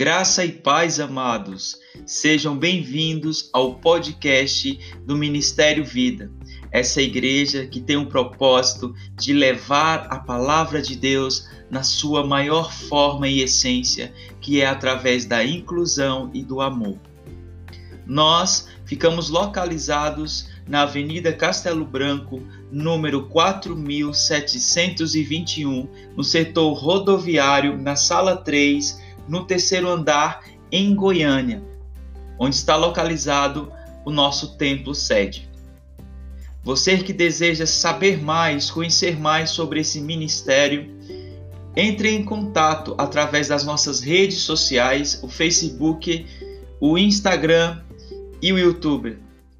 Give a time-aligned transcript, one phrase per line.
[0.00, 1.76] Graça e paz, amados.
[2.06, 6.30] Sejam bem-vindos ao podcast do Ministério Vida.
[6.72, 12.72] Essa igreja que tem o propósito de levar a palavra de Deus na sua maior
[12.72, 16.96] forma e essência, que é através da inclusão e do amor.
[18.06, 25.86] Nós ficamos localizados na Avenida Castelo Branco, número 4721,
[26.16, 31.62] no setor rodoviário, na sala 3 no terceiro andar em Goiânia,
[32.36, 33.72] onde está localizado
[34.04, 35.48] o nosso templo sede.
[36.64, 40.90] Você que deseja saber mais, conhecer mais sobre esse ministério,
[41.76, 46.26] entre em contato através das nossas redes sociais, o Facebook,
[46.80, 47.82] o Instagram
[48.42, 49.16] e o YouTube,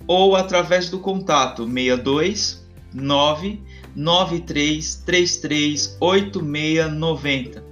[0.06, 7.69] ou através do contato 62 993 33 8690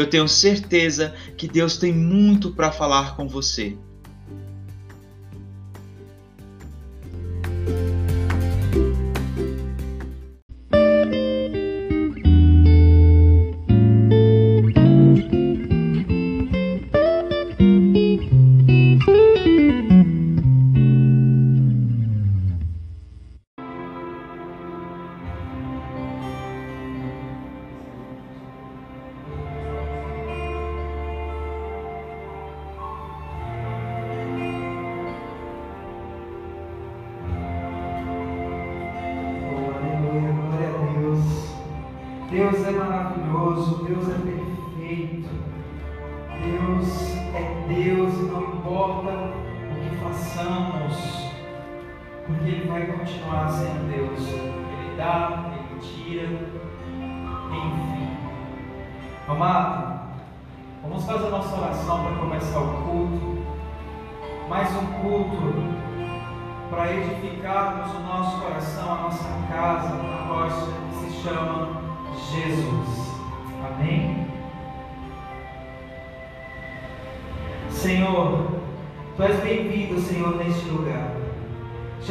[0.00, 3.76] eu tenho certeza que Deus tem muito para falar com você.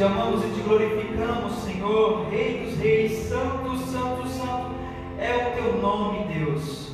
[0.00, 4.70] Te amamos e te glorificamos, Senhor, Rei dos Reis, Santo, Santo, Santo
[5.18, 6.92] é o Teu nome, Deus.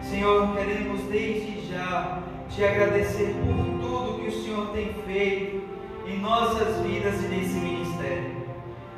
[0.00, 5.64] Senhor, queremos desde já te agradecer por tudo que o Senhor tem feito
[6.06, 8.46] em nossas vidas e nesse ministério.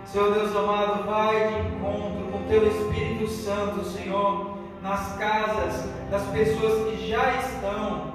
[0.04, 6.86] Senhor Deus amado, vai de encontro com Teu Espírito Santo, Senhor, nas casas das pessoas
[6.90, 8.12] que já estão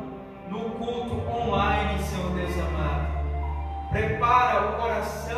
[0.47, 3.10] no culto online, Senhor Deus amado.
[3.91, 5.30] Prepara o coração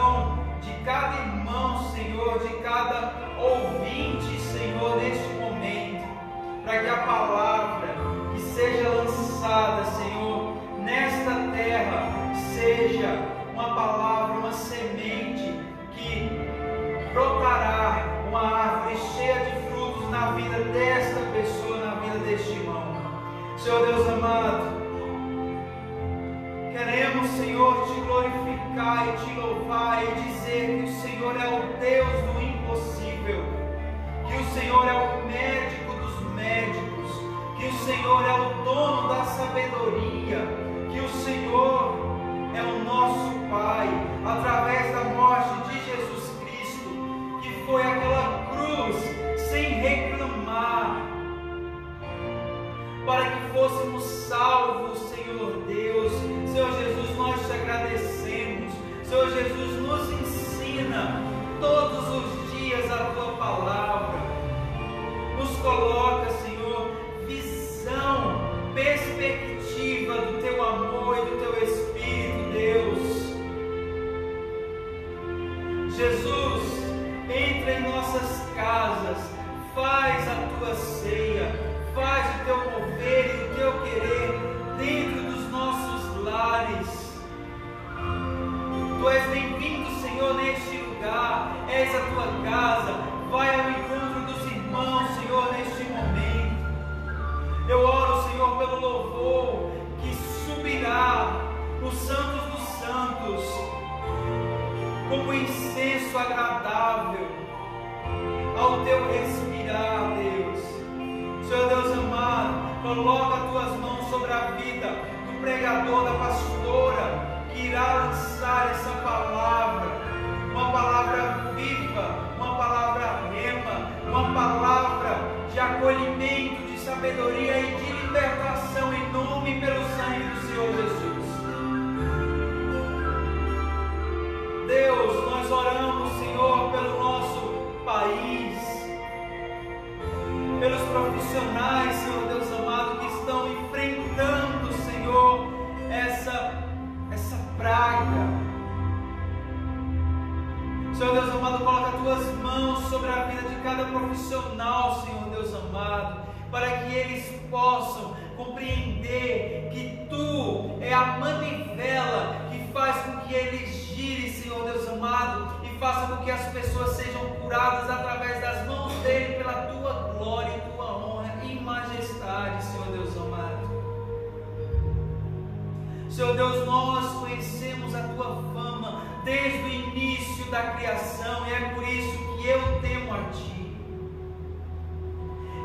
[180.53, 183.75] da criação e é por isso que eu temo a ti.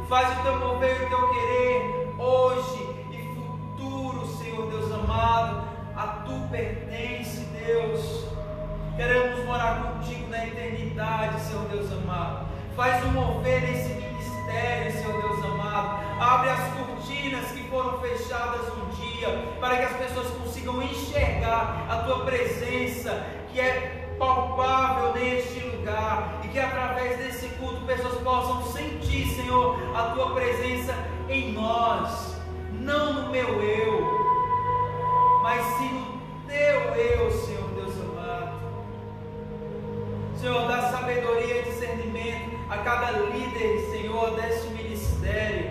[0.09, 5.69] Faz o teu mover e o teu querer hoje e futuro, Senhor Deus amado.
[5.95, 8.29] A tu pertence, Deus.
[8.97, 12.47] Queremos morar contigo na eternidade, Senhor Deus amado.
[12.75, 16.01] Faz um mover nesse ministério, Senhor Deus amado.
[16.19, 19.29] Abre as cortinas que foram fechadas um dia,
[19.61, 26.49] para que as pessoas consigam enxergar a tua presença, que é palpável neste lugar e
[26.49, 30.95] que através desse culto pessoas possam sentir, Senhor, a tua presença
[31.29, 32.37] em nós,
[32.73, 34.03] não no meu eu,
[35.43, 38.59] mas sim no teu eu, Senhor Deus amado.
[40.37, 45.71] Senhor, dá sabedoria e discernimento a cada líder, Senhor, deste ministério,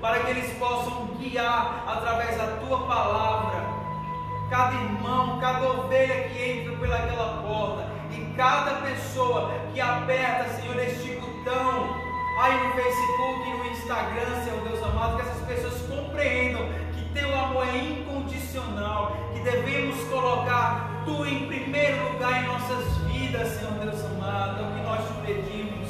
[0.00, 3.65] para que eles possam guiar através da tua palavra
[4.50, 7.86] cada irmão, cada ovelha que entra pelaquela porta.
[8.10, 11.96] E cada pessoa que aperta, Senhor, este botão.
[12.40, 17.34] Aí no Facebook e no Instagram, Senhor Deus amado, que essas pessoas compreendam que teu
[17.38, 24.04] amor é incondicional, que devemos colocar Tu em primeiro lugar em nossas vidas, Senhor Deus
[24.06, 25.88] amado, é o que nós te pedimos.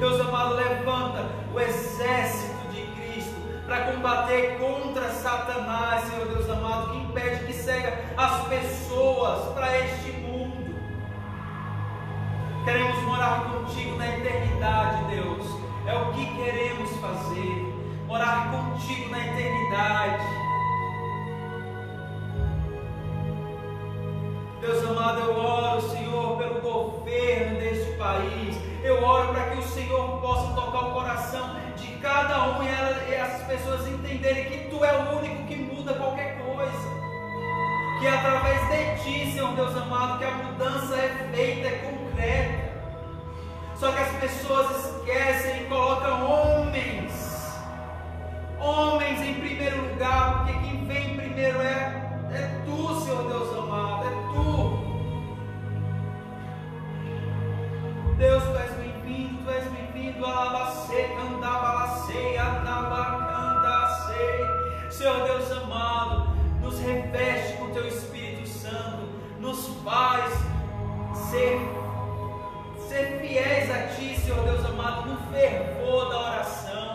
[0.00, 2.55] Deus amado, levanta o exército
[3.66, 10.12] para combater contra Satanás, Senhor Deus amado, que impede que cega as pessoas para este
[10.12, 10.76] mundo.
[12.64, 15.46] Queremos morar contigo na eternidade, Deus.
[15.84, 17.74] É o que queremos fazer.
[18.06, 20.45] Morar contigo na eternidade.
[24.66, 28.56] Deus amado, eu oro, Senhor, pelo governo deste país.
[28.82, 33.44] Eu oro para que o Senhor possa tocar o coração de cada um e as
[33.44, 36.88] pessoas entenderem que Tu é o único que muda qualquer coisa.
[38.00, 42.72] Que através de Ti, Senhor Deus amado, que a mudança é feita, é concreta.
[43.76, 47.56] Só que as pessoas esquecem e colocam homens,
[48.58, 52.05] homens em primeiro lugar, porque quem vem primeiro é,
[52.36, 54.86] é Tu, Senhor Deus amado, é Tu.
[58.18, 64.46] Deus, Tu és bem-vindo, Tu és bem-vindo, alabacê, candabalacê, anabacandacê.
[64.90, 69.08] Senhor Deus amado, nos reveste com Teu Espírito Santo,
[69.40, 70.32] nos faz
[71.30, 71.60] ser,
[72.88, 76.85] ser fiéis a Ti, Senhor Deus amado, no fervor da oração.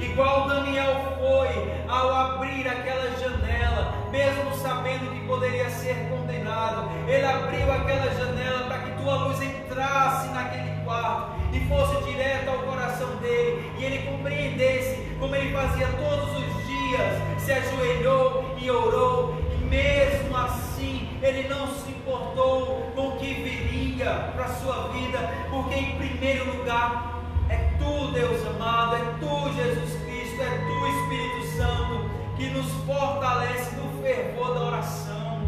[0.00, 7.70] Igual Daniel foi ao abrir aquela janela, mesmo sabendo que poderia ser condenado, ele abriu
[7.70, 13.72] aquela janela para que tua luz entrasse naquele quarto e fosse direto ao coração dele,
[13.78, 20.36] e ele compreendesse como ele fazia todos os dias, se ajoelhou e orou, e mesmo
[20.36, 25.18] assim ele não se importou com o que viria para a sua vida,
[25.50, 27.09] porque em primeiro lugar
[27.80, 34.02] tu, Deus amado, é tu, Jesus Cristo, é tu, Espírito Santo, que nos fortalece no
[34.02, 35.40] fervor da oração.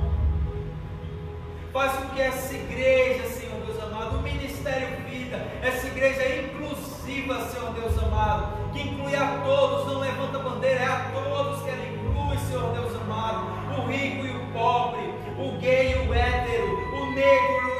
[1.73, 7.73] Faz com que essa igreja, Senhor Deus amado, o Ministério Vida, essa igreja inclusiva, Senhor
[7.75, 12.39] Deus amado, que inclui a todos, não levanta bandeira, é a todos que ela inclui,
[12.39, 13.47] Senhor Deus amado,
[13.79, 17.72] o rico e o pobre, o gay e o hétero, o negro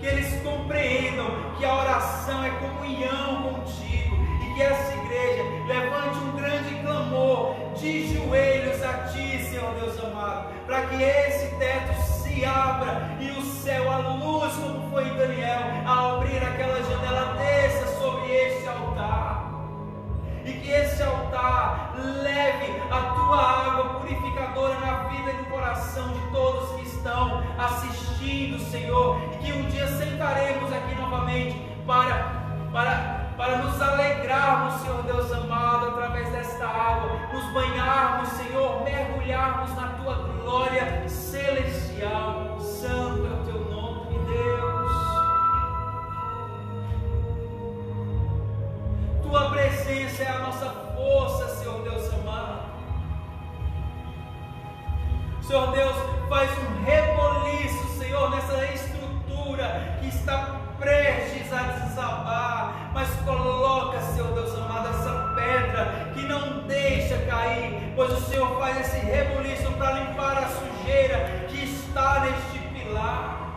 [0.00, 1.26] que eles compreendam
[1.58, 8.14] que a oração é comunhão contigo e que essa igreja levante um grande clamor de
[8.14, 13.92] joelhos a ti, Senhor Deus amado, para que esse teto se abra e o céu,
[13.92, 19.29] a luz, como foi em Daniel, ao abrir aquela janela, desça sobre este altar
[20.44, 26.20] e que esse altar leve a tua água purificadora na vida e no coração de
[26.30, 32.42] todos que estão assistindo, Senhor, e que um dia sentaremos aqui novamente para,
[32.72, 39.88] para, para nos alegrarmos, Senhor Deus amado, através desta água, nos banharmos, Senhor, mergulharmos na
[39.94, 42.58] tua glória celestial.
[42.58, 43.69] Santo é o teu nome,
[49.30, 52.62] Tua presença é a nossa força, Senhor Deus amado.
[55.40, 55.94] Senhor Deus,
[56.28, 64.52] faz um reboliço, Senhor, nessa estrutura que está prestes a desabar, mas coloca, Senhor Deus
[64.52, 70.38] amado, essa pedra que não deixa cair, pois o Senhor faz esse rebuliço para limpar
[70.38, 73.48] a sujeira que está neste pilar.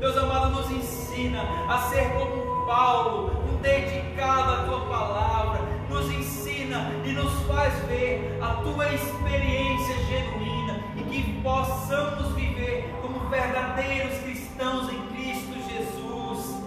[0.00, 5.60] Deus amado, nos ensina a ser como Paulo, um dedicado à tua palavra,
[5.90, 13.28] nos ensina e nos faz ver a tua experiência genuína e que possamos viver como
[13.28, 16.62] verdadeiros cristãos em Cristo Jesus,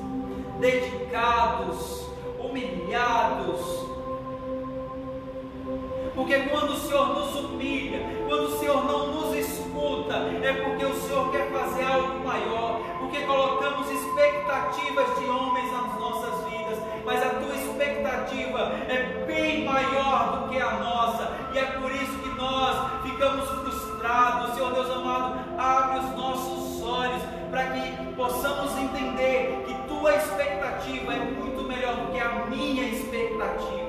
[0.59, 2.07] dedicados,
[2.39, 3.87] humilhados.
[6.13, 10.93] Porque quando o Senhor nos humilha, quando o Senhor não nos escuta, é porque o
[11.01, 12.79] Senhor quer fazer algo maior,
[13.15, 20.39] porque colocamos expectativas de homens nas nossas vidas, mas a tua expectativa é bem maior
[20.39, 24.55] do que a nossa, e é por isso que nós ficamos frustrados.
[24.55, 31.19] Senhor Deus amado, abre os nossos olhos para que possamos entender que tua expectativa é
[31.19, 33.85] muito melhor do que a minha expectativa.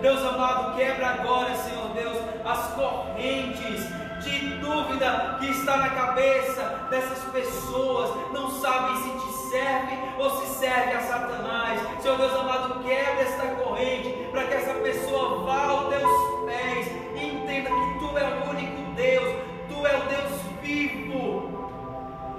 [0.00, 7.22] Deus amado, quebra agora, Senhor Deus, as correntes de dúvida que está na cabeça dessas
[7.30, 11.80] pessoas, não sabem se te serve ou se serve a Satanás.
[12.00, 17.26] Senhor Deus amado, quebra esta corrente para que essa pessoa vá aos teus pés e
[17.26, 19.36] entenda que tu é o único Deus,
[19.68, 21.54] tu é o Deus vivo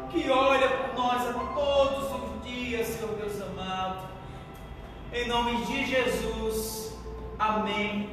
[0.09, 4.07] que olha por nós todos os dias, Senhor Deus amado.
[5.13, 6.97] Em nome de Jesus.
[7.37, 8.09] Amém.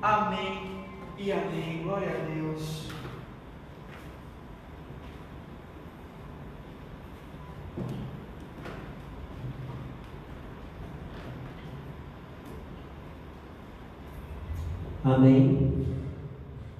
[0.00, 0.84] Amém
[1.18, 1.82] e amém.
[1.82, 2.89] Glória a Deus.
[15.12, 15.86] Amém.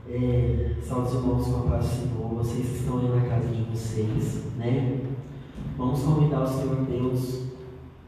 [0.08, 3.62] É, salve irmãos com a paz do Senhor, vocês que estão aí na casa de
[3.64, 5.00] vocês, né?
[5.76, 7.46] Vamos convidar o Senhor Deus.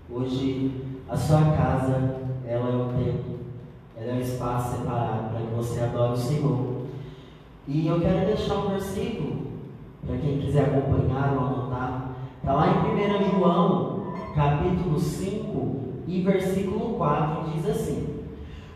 [0.08, 3.40] Hoje a sua casa, ela é o templo,
[3.96, 6.82] ela é o espaço separado para que você adore o Senhor.
[7.66, 9.46] E eu quero deixar um versículo
[10.06, 12.14] para quem quiser acompanhar ou anotar.
[12.38, 18.11] Está lá em 1 João, capítulo 5 e versículo 4, diz assim.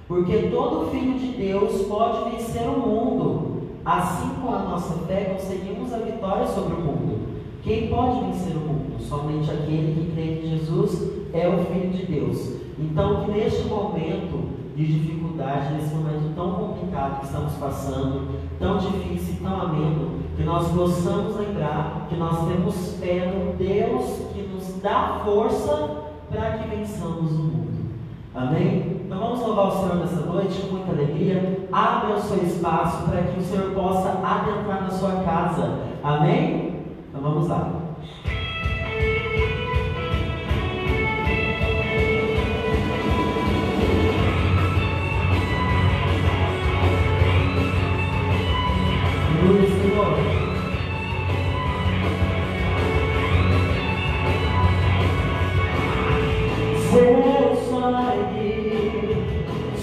[0.08, 3.56] Porque todo filho de Deus pode vencer o mundo.
[3.84, 7.36] Assim, com a nossa fé, conseguimos a vitória sobre o mundo.
[7.62, 9.02] Quem pode vencer o mundo?
[9.02, 12.56] Somente aquele que crê que Jesus é o Filho de Deus.
[12.78, 19.34] Então, que neste momento de dificuldade, nesse momento tão complicado que estamos passando, tão difícil
[19.34, 24.80] e tão ameno, que nós possamos lembrar que nós temos fé no Deus que nos
[24.82, 27.65] dá força para que vençamos o mundo.
[28.36, 29.00] Amém?
[29.06, 31.66] Então vamos louvar o Senhor nessa noite com muita alegria.
[31.72, 35.78] Abra o seu espaço para que o Senhor possa adentrar na sua casa.
[36.04, 36.84] Amém?
[37.08, 37.72] Então vamos lá.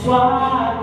[0.03, 0.82] Sua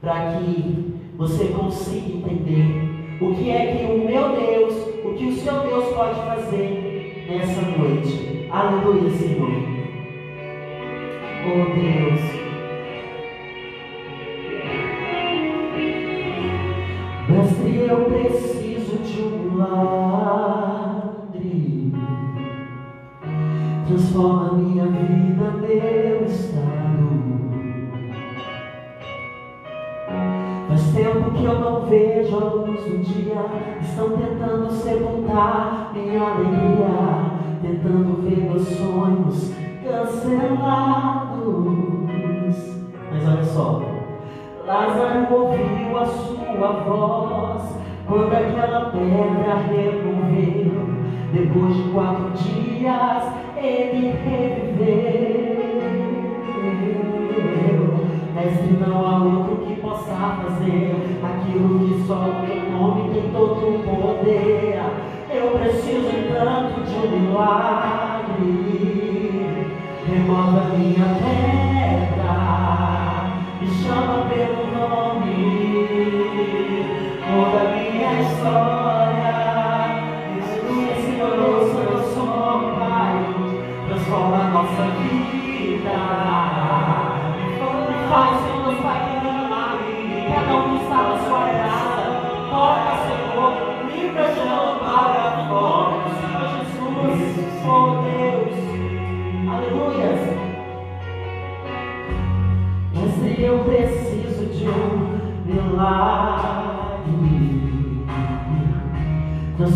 [0.00, 5.32] para que você consiga entender o que é que o meu Deus, o que o
[5.34, 8.48] seu Deus pode fazer nessa noite.
[8.50, 9.50] Aleluia, Senhor.
[11.46, 12.20] Oh Deus.
[17.28, 20.80] Mestre, eu preciso de um milagre.
[23.86, 26.24] Transforma minha vida, meu
[31.32, 33.44] que eu não vejo a luz do dia.
[33.80, 37.40] Estão tentando sepultar minha alegria.
[37.62, 41.30] Tentando ver meus sonhos cancelados.
[43.12, 43.82] Mas olha só.
[44.66, 50.72] Lázaro ouviu a sua voz quando aquela pedra removeu,
[51.32, 53.22] depois de quatro dias
[53.56, 55.60] ele reviveu.
[58.34, 59.69] Mestre, não há outro que
[60.20, 64.78] possa fazer aquilo que só o teu nome tem todo o poder.
[65.32, 68.60] Eu preciso tanto de um milagre.
[70.06, 72.34] Remova minha pedra,
[73.60, 75.38] me chama pelo nome
[77.26, 79.38] toda a minha história.
[81.00, 81.80] Senhor, nosso
[82.14, 83.16] som, Pai.
[83.86, 85.96] Transforma a nossa vida.
[88.10, 88.59] Faz,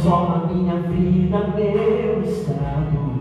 [0.05, 3.15] transforma minha vida, meu estado.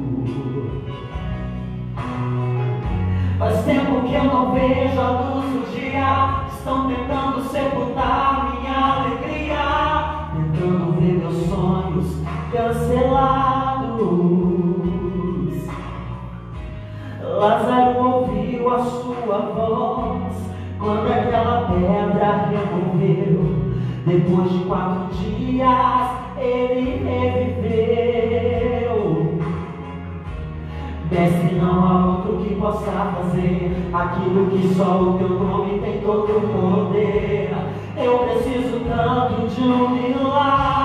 [3.37, 6.45] Faz tempo que eu não vejo a luz do dia.
[6.51, 9.42] Estão tentando sepultar minha alegria,
[12.53, 13.93] cancelados.
[17.21, 20.33] Lázaro ouviu a sua voz
[20.79, 23.63] quando aquela pedra removeu.
[24.05, 28.13] Depois de quatro dias, ele reviveu.
[31.09, 36.37] Mestre, não há outro que possa fazer aquilo que só o teu nome tem todo
[36.37, 37.53] o poder.
[37.97, 40.82] Eu preciso tanto de um milagre.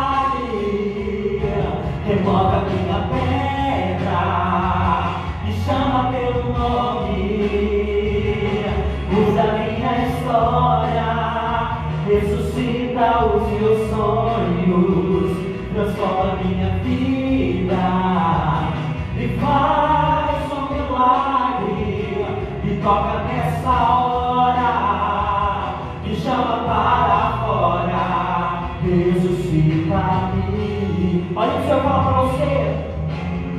[31.68, 32.52] Que eu falo para você.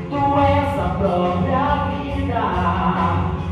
[0.09, 2.41] Tu és a própria vida,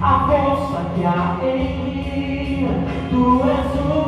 [0.02, 2.68] a força que há em mim.
[3.12, 4.07] Tu és o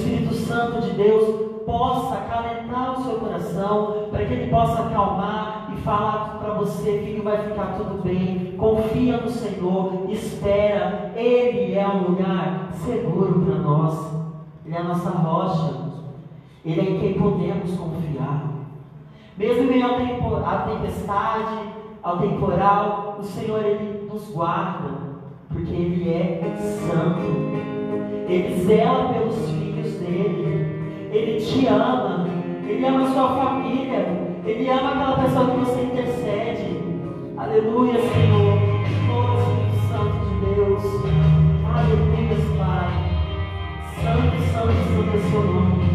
[0.00, 5.80] Espírito Santo de Deus possa acalentar o seu coração, para que ele possa acalmar e
[5.82, 8.54] falar para você, filho, vai ficar tudo bem.
[8.56, 11.12] Confia no Senhor, espera.
[11.14, 14.10] Ele é um lugar seguro para nós.
[14.64, 15.90] Ele é a nossa rocha.
[16.64, 18.48] Ele é em quem podemos confiar.
[19.36, 24.88] Mesmo em meio à tempestade, ao temporal, o Senhor ele nos guarda,
[25.48, 27.20] porque Ele é santo.
[28.28, 29.59] Ele zela pelos filhos
[30.10, 31.10] dele.
[31.12, 32.26] Ele te ama.
[32.68, 34.06] Ele ama a sua família.
[34.44, 36.80] Ele ama aquela pessoa que você intercede.
[37.36, 38.58] Aleluia, Senhor.
[39.10, 40.84] Oh, Espírito Santo de Deus.
[41.74, 43.10] Aleluia, Pai.
[44.02, 45.89] Santo, santo, santo é o seu nome.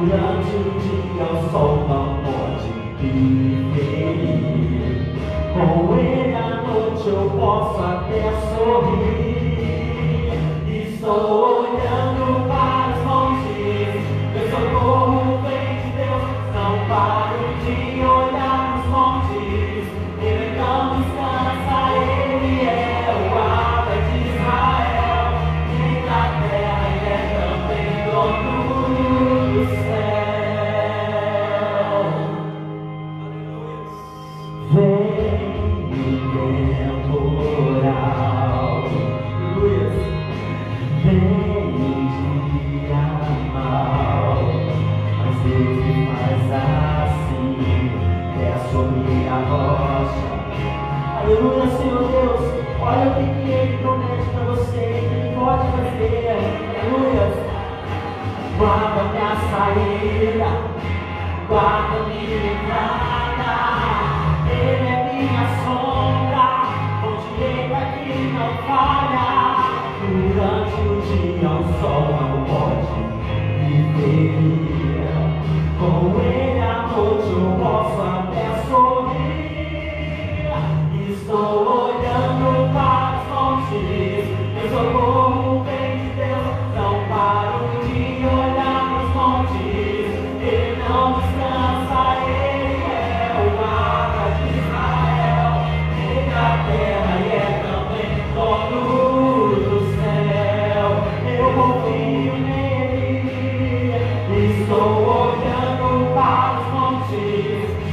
[0.00, 2.68] Durante o dia o sol não pode
[3.02, 4.98] me ferir.
[5.54, 7.59] Com Ele à noite eu posso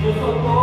[0.08, 0.57] beautiful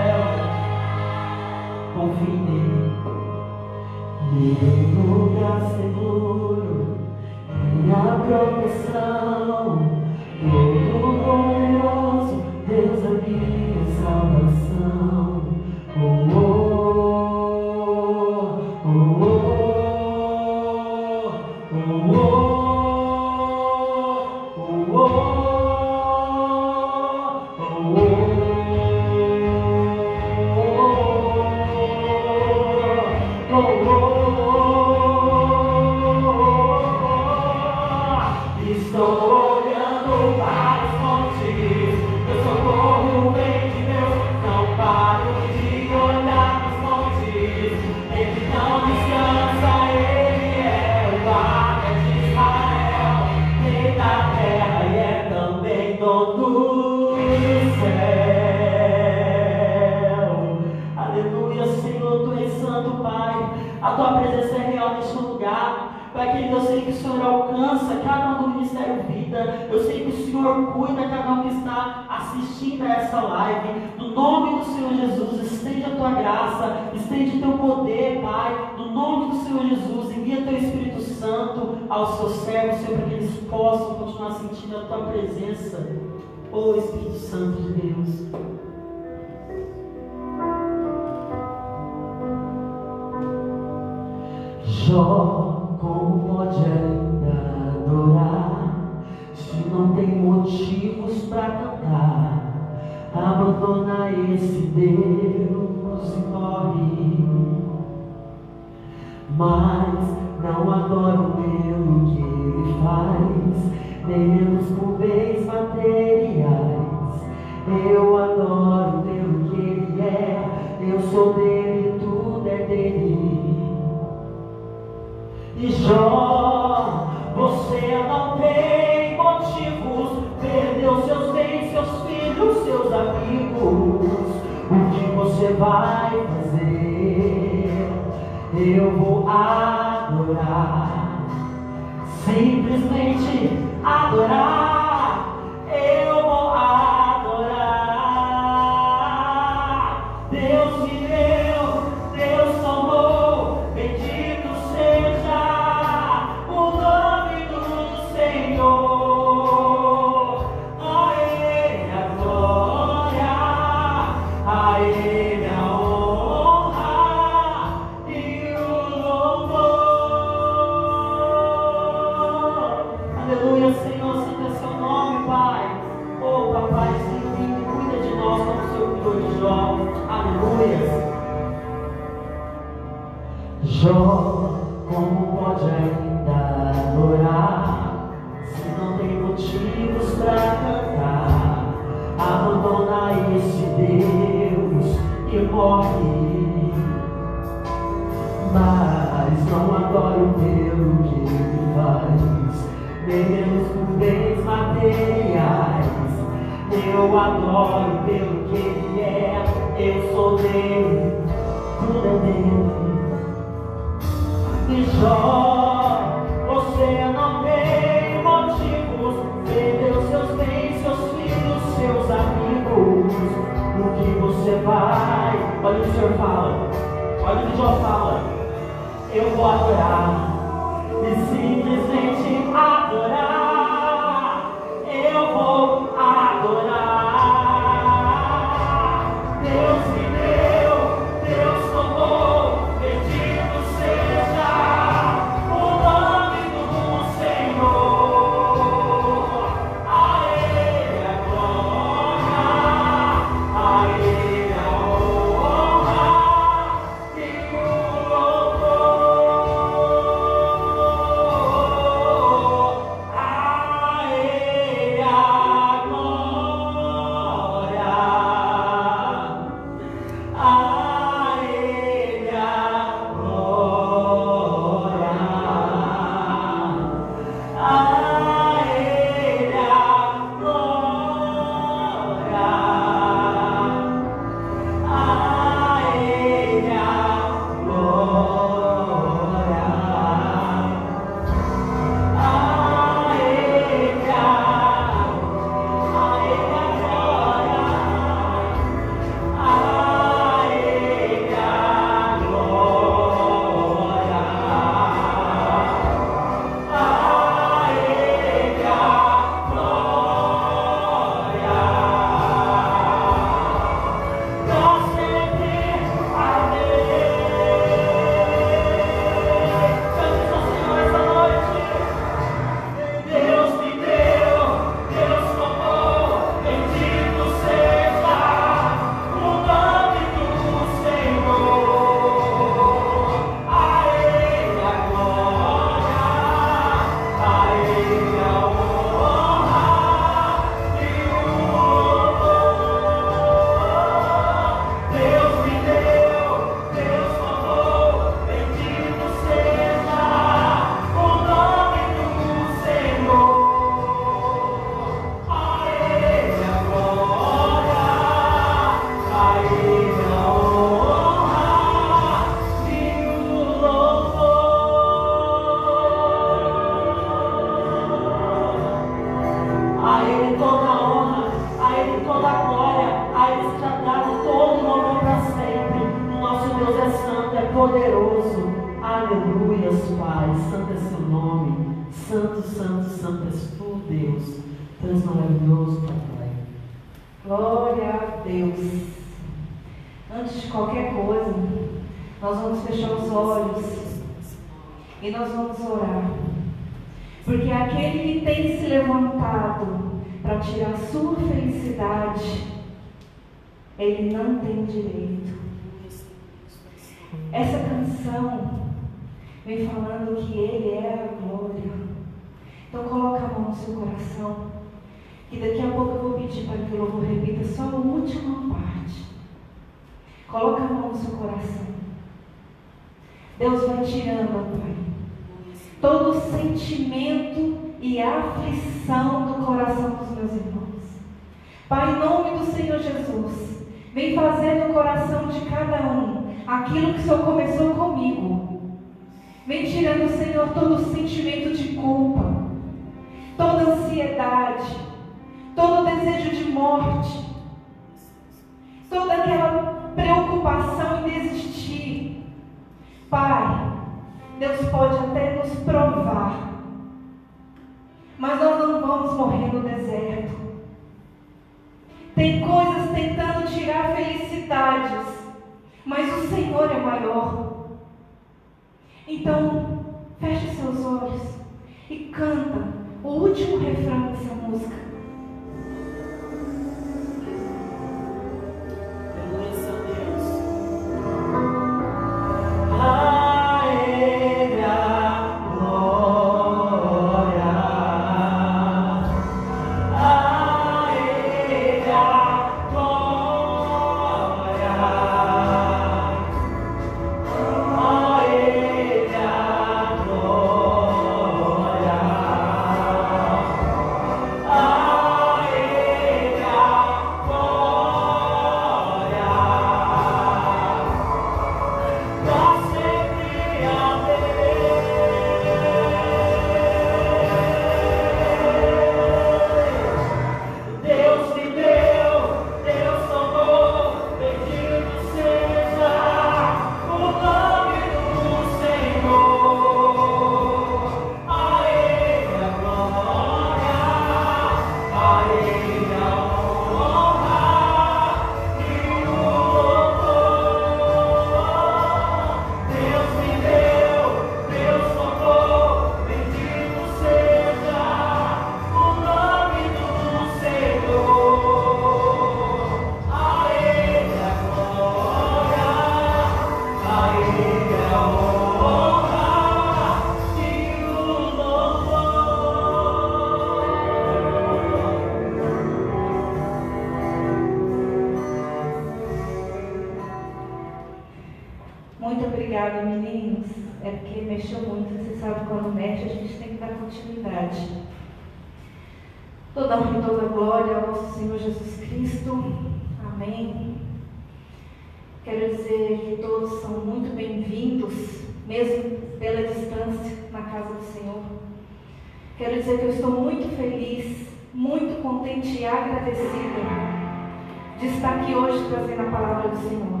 [598.04, 600.00] estar aqui hoje trazendo a palavra do Senhor.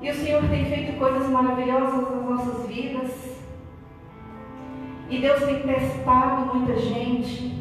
[0.00, 3.42] E o Senhor tem feito coisas maravilhosas nas nossas vidas.
[5.10, 7.58] E Deus tem testado muita gente.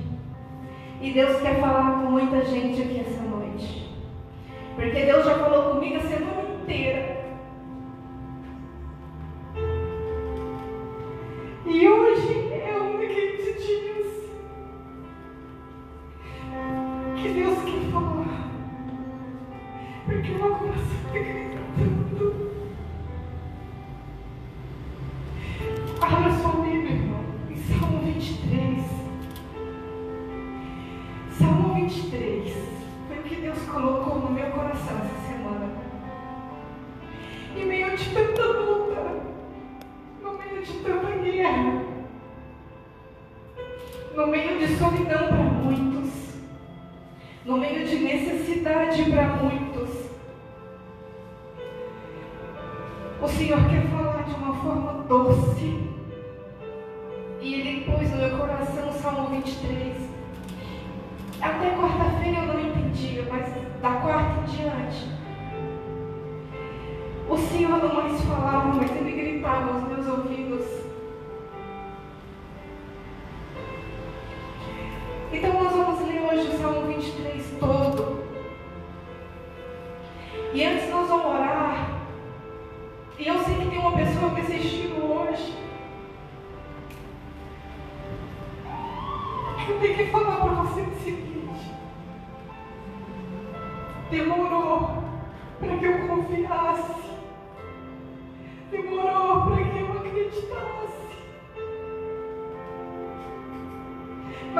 [1.01, 3.89] E Deus quer falar com muita gente aqui essa noite.
[4.75, 7.12] Porque Deus já falou comigo a semana inteira.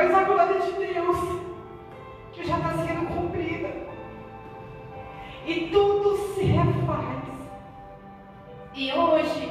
[0.04, 1.18] Mas a glória de Deus
[2.36, 3.70] já está sendo cumprida.
[5.46, 7.24] E tudo se refaz.
[8.74, 9.50] E hoje,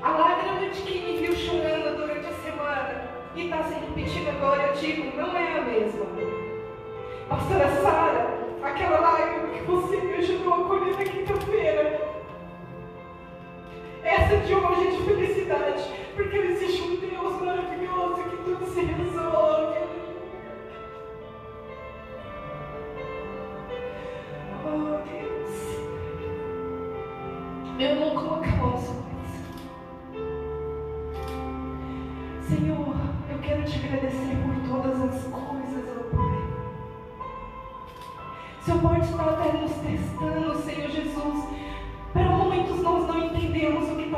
[0.00, 3.02] a lágrima de quem me viu chorando durante a semana
[3.34, 6.06] e está se repetindo agora, eu digo, não é a mesma.
[7.28, 12.00] Pastora Sara, aquela lágrima que você me ajudou a colher na quinta-feira.
[14.02, 15.84] Essa de hoje é de felicidade,
[16.16, 16.87] porque existe um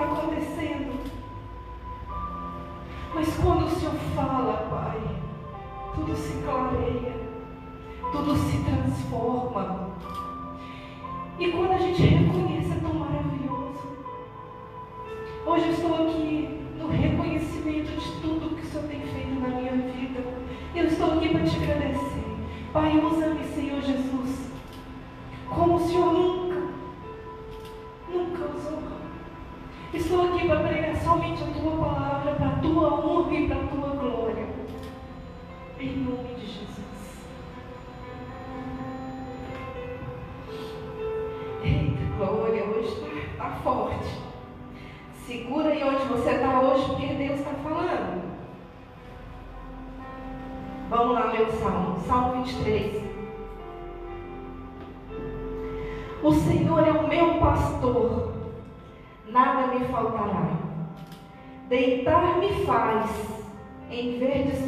[0.02, 1.00] acontecendo.
[3.14, 5.00] Mas quando o Senhor fala, Pai,
[5.94, 7.16] tudo se clareia,
[8.12, 9.90] tudo se transforma.
[11.38, 12.02] E quando a gente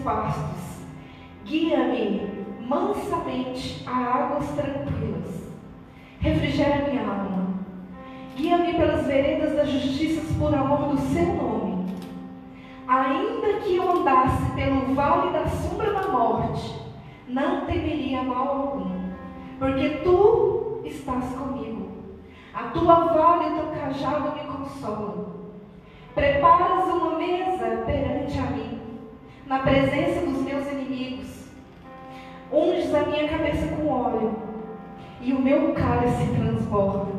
[0.02, 0.84] pastos,
[1.44, 5.42] guia-me mansamente a águas tranquilas
[6.22, 7.54] refrigera minha alma.
[8.36, 11.86] Guia-me pelas veredas da justiça por amor do seu nome.
[12.86, 16.80] Ainda que eu andasse pelo vale da sombra da morte,
[17.28, 18.90] não temeria mal algum,
[19.58, 21.90] porque tu estás comigo.
[22.54, 25.32] A tua vara e teu cajado me consolam.
[26.14, 28.71] Preparas uma mesa perante a mim,
[29.46, 31.48] na presença dos meus inimigos.
[32.52, 34.34] Unges a minha cabeça com óleo
[35.20, 37.12] e o meu cálice transborda.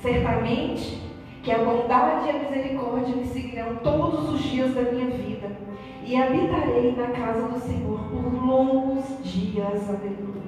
[0.00, 1.02] Certamente
[1.42, 5.54] que a bondade e a misericórdia me seguirão todos os dias da minha vida,
[6.02, 9.88] e habitarei na casa do Senhor por longos dias.
[9.88, 10.44] Aleluia.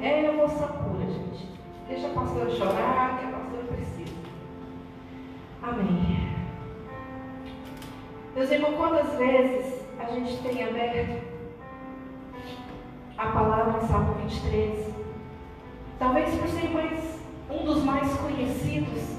[0.00, 1.48] É emoção pura, gente.
[1.88, 4.16] Deixa a pastora chorar, que a pastora precisa.
[5.62, 6.27] Amém.
[8.38, 11.24] Meus irmãos, quantas vezes a gente tem aberto
[13.18, 14.94] a palavra em Salmo 23?
[15.98, 17.18] Talvez por ser mais,
[17.50, 19.18] um dos mais conhecidos,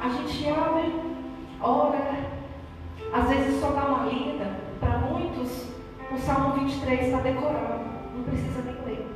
[0.00, 0.94] a gente abre,
[1.60, 2.24] ora,
[3.12, 4.46] às vezes só dá uma lida.
[4.80, 5.66] Para muitos,
[6.10, 7.84] o Salmo 23 está decorado,
[8.16, 9.06] não precisa nem ler.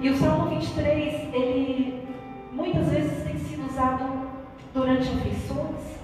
[0.00, 2.06] E o Salmo 23, ele
[2.52, 4.28] muitas vezes tem sido usado
[4.72, 5.97] durante aflições,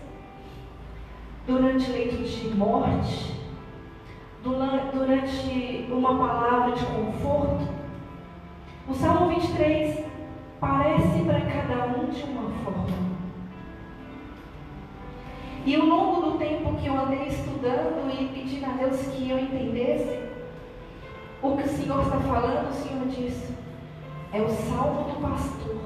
[1.47, 3.35] durante leitos de morte,
[4.43, 7.69] durante uma palavra de conforto.
[8.89, 10.05] O Salmo 23
[10.61, 13.05] parece para cada um de uma forma.
[15.67, 19.39] E ao longo do tempo que eu andei estudando e pedindo a Deus que eu
[19.39, 20.21] entendesse
[21.43, 23.55] o que o Senhor está falando, o Senhor disse:
[24.33, 25.84] é o salmo do pastor.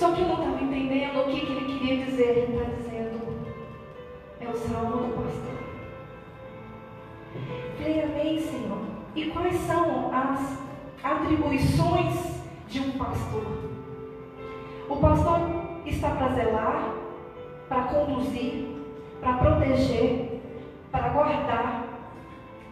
[0.00, 2.28] Só que eu não estava entendendo o que, que ele queria dizer.
[2.28, 3.20] Ele está dizendo:
[4.40, 5.58] é o salmo do pastor.
[7.76, 8.78] Falei, amém, Senhor.
[9.14, 10.58] E quais são as
[11.04, 13.44] atribuições de um pastor?
[14.88, 15.40] O pastor
[15.84, 16.94] está para zelar,
[17.68, 18.78] para conduzir,
[19.20, 20.40] para proteger,
[20.90, 21.84] para guardar,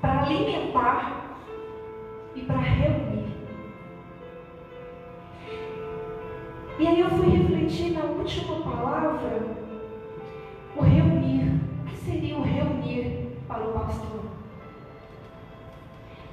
[0.01, 1.37] para alimentar
[2.35, 3.28] e para reunir.
[6.79, 9.43] E aí eu fui refletir na última palavra,
[10.77, 11.61] o reunir.
[11.83, 14.21] O que seria o reunir para o pastor?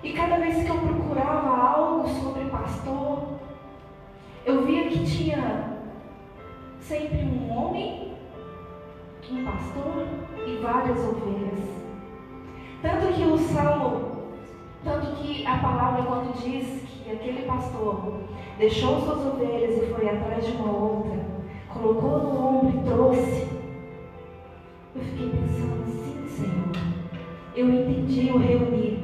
[0.03, 3.39] E cada vez que eu procurava algo sobre pastor,
[4.45, 5.79] eu via que tinha
[6.79, 8.13] sempre um homem,
[9.31, 10.07] um pastor
[10.45, 11.59] e várias ovelhas.
[12.83, 14.14] Tanto que o Salmo
[14.85, 18.19] tanto que a palavra, quando diz que aquele pastor
[18.59, 21.19] deixou suas ovelhas e foi atrás de uma outra,
[21.73, 23.47] colocou no ombro e trouxe,
[24.95, 26.71] eu fiquei pensando assim, Senhor,
[27.55, 29.03] eu entendi o reunir.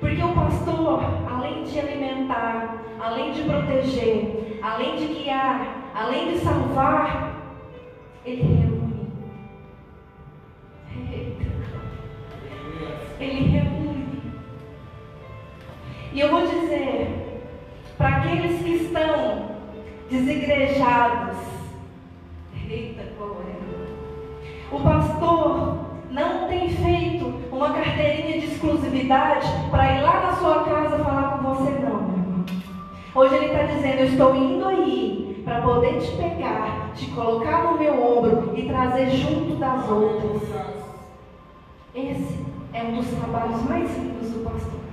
[0.00, 7.42] Porque o pastor, além de alimentar, além de proteger, além de guiar, além de salvar,
[8.24, 9.12] ele reúne.
[13.20, 13.81] Ele reúne.
[16.14, 17.40] E eu vou dizer
[17.96, 19.52] para aqueles que estão
[20.10, 21.38] desigrejados,
[22.68, 23.56] eita glória,
[24.70, 25.78] o pastor
[26.10, 31.54] não tem feito uma carteirinha de exclusividade para ir lá na sua casa falar com
[31.54, 32.44] você, não.
[33.14, 37.78] Hoje ele está dizendo: Eu estou indo aí para poder te pegar, te colocar no
[37.78, 40.42] meu ombro e trazer junto das outras.
[41.94, 42.38] Esse
[42.74, 44.91] é um dos trabalhos mais lindos do pastor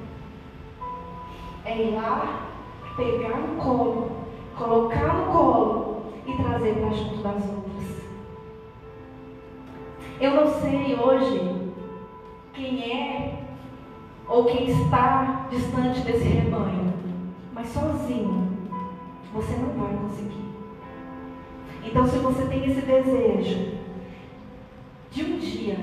[1.69, 2.47] é ir lá,
[2.97, 4.11] pegar no colo,
[4.57, 7.99] colocar no colo e trazer para junto das outras.
[10.19, 11.71] Eu não sei hoje
[12.53, 13.43] quem é
[14.27, 16.93] ou quem está distante desse rebanho,
[17.53, 18.49] mas sozinho
[19.31, 20.49] você não vai conseguir.
[21.83, 23.77] Então, se você tem esse desejo
[25.11, 25.77] de um dia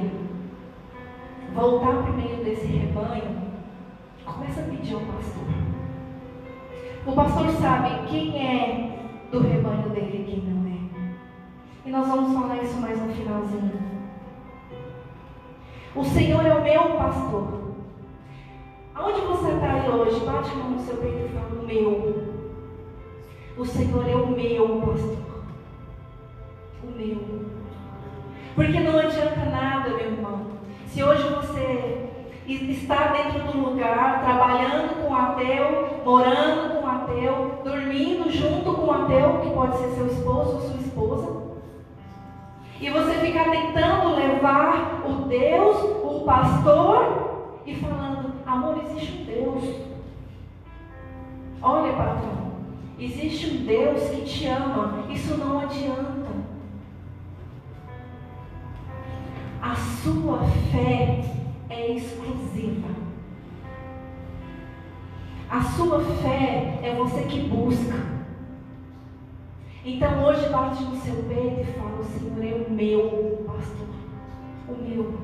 [1.55, 3.46] voltar para o meio desse rebanho,
[4.27, 5.45] começa a pedir ao pastor.
[7.07, 8.99] O pastor sabe quem é
[9.31, 10.77] do rebanho dele e quem não é.
[11.87, 13.87] E nós vamos falar isso mais no finalzinho.
[15.95, 17.67] O Senhor é o meu pastor.
[18.95, 20.25] Aonde você está aí hoje?
[20.27, 22.37] Bate a mão no seu peito e fala: O meu.
[23.57, 25.45] O Senhor é o meu pastor.
[26.83, 27.47] O meu.
[28.55, 30.47] Porque não adianta nada, meu irmão.
[30.87, 32.06] Se hoje você
[32.55, 38.87] está dentro do lugar, trabalhando com o ateu, morando com o ateu, dormindo junto com
[38.87, 41.47] o ateu, que pode ser seu esposo ou sua esposa.
[42.81, 49.65] E você ficar tentando levar o Deus, o pastor, e falando: amor, existe um Deus.
[51.61, 52.53] Olha, patrão,
[52.99, 55.05] existe um Deus que te ama.
[55.11, 56.27] Isso não adianta.
[59.61, 60.39] A sua
[60.71, 61.25] fé
[61.77, 62.89] é exclusiva.
[65.49, 67.95] A sua fé é você que busca.
[69.85, 73.89] Então hoje bate no seu peito e fala: O Senhor é o meu pastor.
[74.69, 75.15] O meu.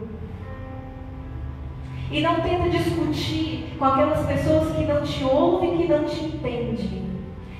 [2.10, 7.10] E não tenta discutir com aquelas pessoas que não te ouvem, que não te entendem.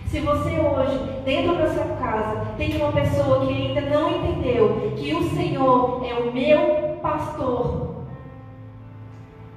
[0.07, 5.15] Se você hoje, dentro da sua casa, tem uma pessoa que ainda não entendeu que
[5.15, 7.92] o Senhor é o meu pastor,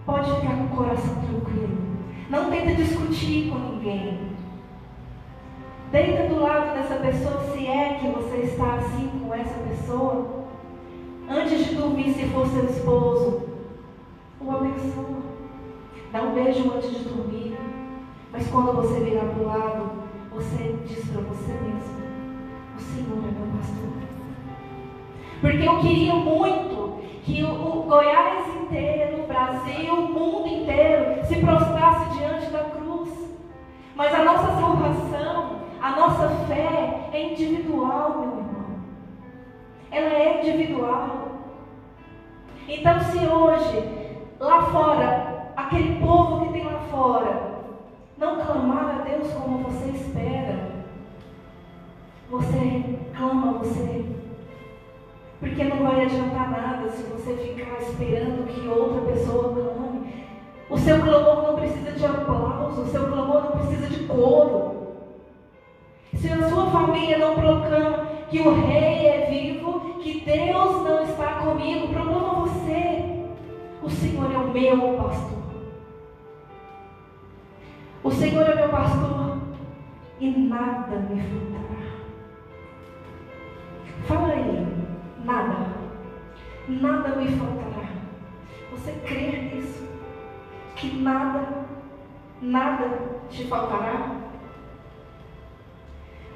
[0.06, 1.78] pode ficar com o coração tranquilo.
[2.30, 4.36] Não tenta discutir com ninguém.
[5.92, 10.46] Deita do lado dessa pessoa, se é que você está assim com essa pessoa.
[11.30, 13.44] Antes de dormir, se for seu esposo,
[14.40, 15.24] o abençoa.
[16.12, 17.58] Dá um beijo antes de dormir.
[18.32, 19.92] Mas quando você virar para o lado,
[20.32, 21.96] você diz para você mesmo:
[22.76, 24.06] O Senhor é meu pastor.
[25.42, 26.95] Porque eu queria muito
[27.26, 33.10] que o, Goiás inteiro, o Brasil, o mundo inteiro se prostrasse diante da cruz.
[33.96, 38.66] Mas a nossa salvação, a nossa fé é individual, meu irmão.
[39.90, 41.10] Ela é individual.
[42.68, 47.56] Então, se hoje, lá fora, aquele povo que tem lá fora,
[48.20, 50.70] não clamar a Deus como você espera,
[52.30, 54.15] você clama, você.
[55.40, 60.26] Porque não vai adiantar nada se você ficar esperando que outra pessoa clame.
[60.70, 64.76] O seu clamor não precisa de aplauso, o seu clamor não precisa de coro.
[66.16, 71.34] Se a sua família não proclama que o rei é vivo, que Deus não está
[71.36, 73.26] comigo, proclama você.
[73.84, 75.36] O Senhor é o meu pastor.
[78.04, 79.38] O Senhor é meu pastor
[80.20, 81.86] e nada me faltará.
[84.08, 84.75] Fala aí,
[85.26, 85.68] nada,
[86.68, 87.90] nada me faltará.
[88.72, 89.84] Você crê nisso?
[90.76, 91.66] Que nada,
[92.42, 93.00] nada
[93.30, 94.18] te faltará?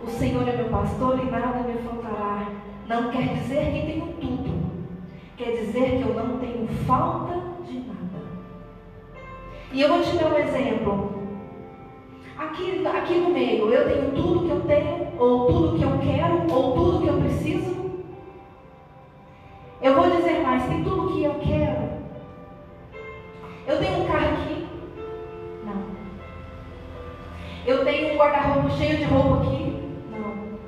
[0.02, 2.48] O Senhor é meu pastor e nada me faltará.
[2.88, 4.70] Não quer dizer que tenho tudo.
[5.38, 7.34] Quer dizer que eu não tenho falta
[7.66, 8.00] de nada.
[9.72, 11.20] E eu vou te dar um exemplo.
[12.38, 16.52] Aqui, aqui no meio, eu tenho tudo que eu tenho, ou tudo que eu quero,
[16.52, 17.79] ou tudo que eu preciso.
[19.82, 22.00] Eu vou dizer mais, tem tudo que eu quero.
[23.66, 24.68] Eu tenho um carro aqui?
[25.64, 25.84] Não.
[27.66, 29.82] Eu tenho um guarda-roupa cheio de roupa aqui?
[30.12, 30.60] Não.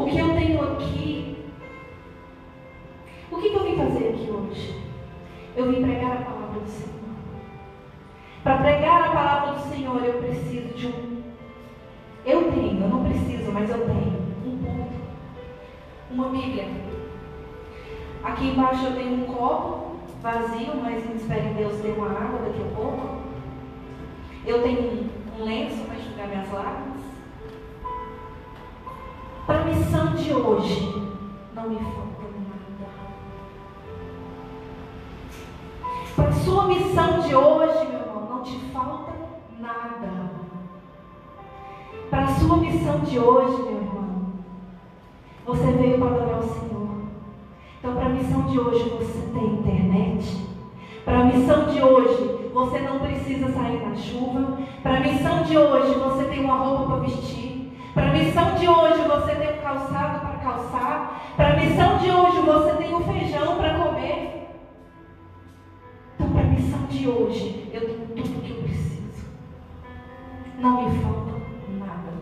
[0.00, 1.44] O que eu tenho aqui?
[3.32, 4.80] O que, que eu vim fazer aqui hoje?
[5.56, 7.00] Eu vim pregar a palavra do Senhor.
[8.44, 11.22] Para pregar a palavra do Senhor, eu preciso de um.
[12.24, 14.92] Eu tenho, eu não preciso, mas eu tenho um ponto.
[16.12, 16.99] Uma Bíblia.
[18.22, 22.60] Aqui embaixo eu tenho um copo vazio, mas espero em Deus ter uma água daqui
[22.60, 23.20] a pouco.
[24.44, 27.00] Eu tenho um lenço para enxugar minhas lágrimas.
[29.46, 31.12] Para a missão de hoje,
[31.54, 32.92] não me falta nada.
[36.14, 38.00] Para a sua missão de hoje, meu
[38.30, 39.12] não te falta
[39.58, 40.30] nada.
[42.08, 44.32] Para a sua missão de hoje, meu irmão,
[45.46, 46.99] você veio para adorar o Senhor.
[47.80, 50.46] Então, para a missão de hoje, você tem internet.
[51.04, 54.58] Para a missão de hoje, você não precisa sair na chuva.
[54.84, 57.72] Para a missão de hoje, você tem uma roupa para vestir.
[57.94, 61.32] Para a missão de hoje, você tem um calçado para calçar.
[61.36, 64.40] Para a missão de hoje, você tem um feijão para comer
[66.60, 69.24] missão de hoje, eu tenho tudo que eu preciso.
[70.58, 71.32] Não me falta
[71.78, 72.12] nada.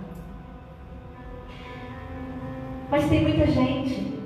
[2.91, 4.18] Mas tem muita gente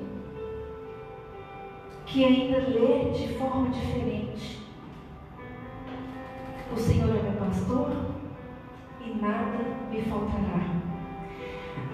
[2.13, 4.59] que ainda lê de forma diferente.
[6.71, 7.91] O Senhor é meu pastor
[9.03, 9.57] e nada
[9.89, 10.63] me faltará.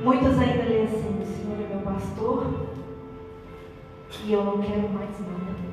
[0.03, 2.67] Muitos ainda lêem assim: o Senhor é meu pastor
[4.25, 5.69] e eu não quero mais nada.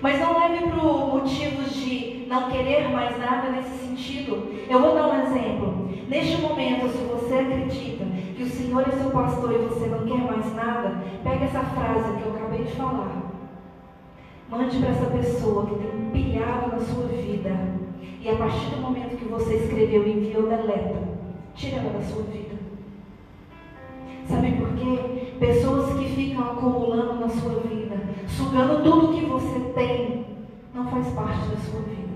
[0.00, 4.50] Mas não leve para motivos de não querer mais nada nesse sentido.
[4.66, 5.90] Eu vou dar um exemplo.
[6.08, 8.04] Neste momento, se você acredita
[8.36, 12.16] que o Senhor é seu pastor e você não quer mais nada, pega essa frase
[12.16, 13.22] que eu acabei de falar.
[14.48, 17.50] Mande para essa pessoa que tem pilhado na sua vida.
[18.20, 21.02] E a partir do momento que você escreveu, enviou, deleta.
[21.54, 22.56] Tira ela da sua vida.
[24.28, 25.34] Sabe por quê?
[25.38, 27.96] Pessoas que ficam acumulando na sua vida,
[28.28, 30.26] sugando tudo que você tem,
[30.74, 32.06] não faz parte da sua vida.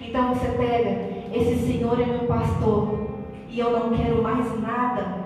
[0.00, 3.11] Então você pega, esse Senhor é meu pastor,
[3.52, 5.24] e eu não quero mais nada,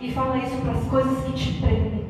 [0.00, 2.06] e fala isso para as coisas que te prendem.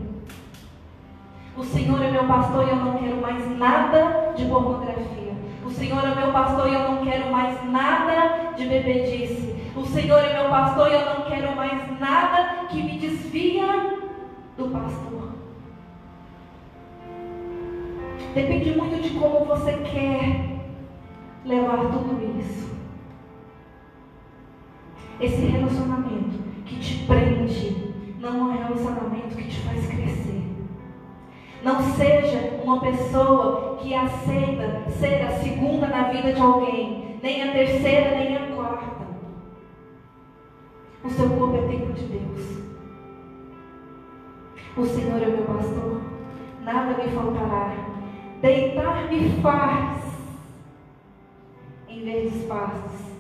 [1.57, 5.33] O Senhor é meu pastor e eu não quero mais nada de pornografia.
[5.67, 9.55] O Senhor é meu pastor e eu não quero mais nada de bebedice.
[9.77, 13.99] O Senhor é meu pastor e eu não quero mais nada que me desvia
[14.57, 15.33] do pastor.
[18.35, 20.63] Depende muito de como você quer
[21.45, 22.72] levar tudo isso.
[25.21, 30.43] Esse relacionamento que te prende não é um relacionamento que te faz crescer.
[31.63, 37.53] Não seja uma pessoa que aceita ser a segunda na vida de alguém, nem a
[37.53, 39.07] terceira, nem a quarta.
[41.05, 42.63] O seu corpo é templo de Deus.
[44.77, 46.01] O Senhor é meu pastor,
[46.63, 47.75] nada me faltará.
[48.41, 50.03] Deitar-me faz
[51.89, 53.13] em verdes pastos.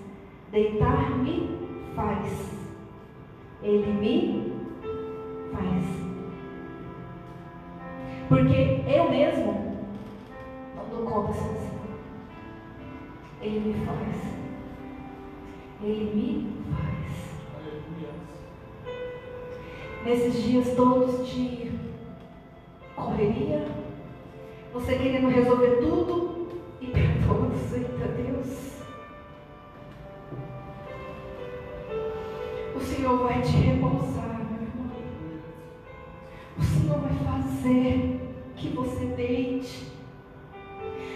[0.50, 1.61] Deitar-me
[1.94, 2.50] faz.
[3.62, 4.52] Ele me
[5.52, 5.84] faz.
[8.28, 9.86] Porque eu mesmo
[10.76, 11.80] não dou conta sozinho.
[13.40, 14.32] Ele me faz.
[15.82, 16.92] Ele me faz.
[20.04, 21.70] Nesses dias todos de
[22.96, 23.64] correria,
[24.72, 26.48] você querendo resolver tudo
[26.80, 28.71] e perdoando, eita Deus.
[32.74, 34.90] O Senhor vai te repousar, meu irmão.
[36.58, 38.20] O Senhor vai fazer
[38.56, 39.92] que você deite.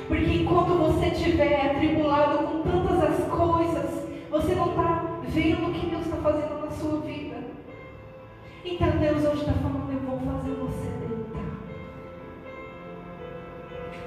[0.08, 5.86] Porque enquanto você estiver atribulado com tantas as coisas, você não está vendo o que
[5.86, 7.36] Deus está fazendo na sua vida.
[8.64, 11.46] Então Deus hoje está falando, eu vou fazer você deitar.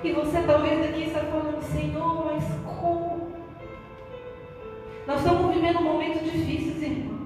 [0.03, 2.43] E você talvez aqui está falando, Senhor, mas
[2.79, 3.31] como?
[5.07, 7.18] Nós estamos vivendo momentos difíceis, irmãos.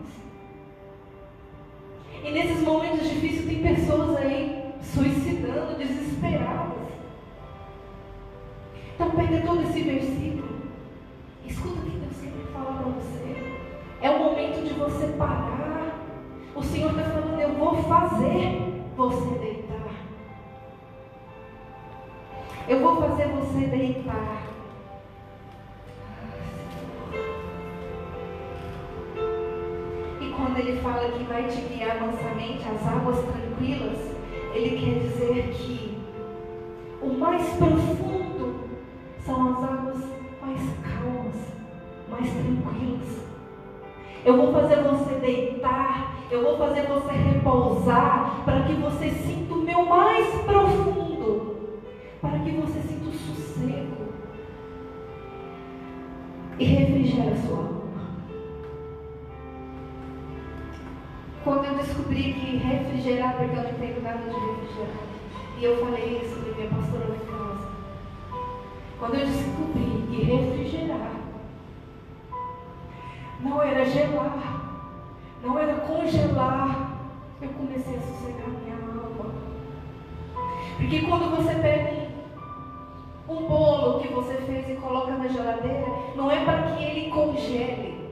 [2.24, 6.88] E nesses momentos difíceis tem pessoas aí suicidando, desesperadas.
[8.96, 10.62] Então pega todo esse versículo.
[11.46, 13.60] Escuta o que Deus quer falar para você.
[14.02, 16.00] É o momento de você parar.
[16.56, 19.90] O Senhor está falando, eu vou fazer você deitar.
[22.70, 24.53] Eu vou fazer você deitar.
[30.84, 33.98] Fala que vai te guiar mansamente às águas tranquilas,
[34.54, 35.98] ele quer dizer que
[37.02, 38.70] o mais profundo
[39.26, 40.04] são as águas
[40.42, 41.36] mais calmas,
[42.10, 43.24] mais tranquilas.
[44.26, 49.62] Eu vou fazer você deitar, eu vou fazer você repousar, para que você sinta o
[49.62, 51.80] meu mais profundo,
[52.20, 54.14] para que você sinta o sossego
[56.60, 57.73] e refrigere a sua alma.
[61.44, 65.04] Quando eu descobri que refrigerar, porque eu não entendo nada de refrigerar,
[65.58, 67.68] e eu falei isso para minha pastora lá casa.
[68.98, 71.24] Quando eu descobri que refrigerar
[73.42, 74.88] não era gelar,
[75.44, 76.98] não era congelar,
[77.42, 79.34] eu comecei a sossegar minha alma.
[80.78, 82.08] Porque quando você pega
[83.28, 88.03] um bolo que você fez e coloca na geladeira, não é para que ele congele.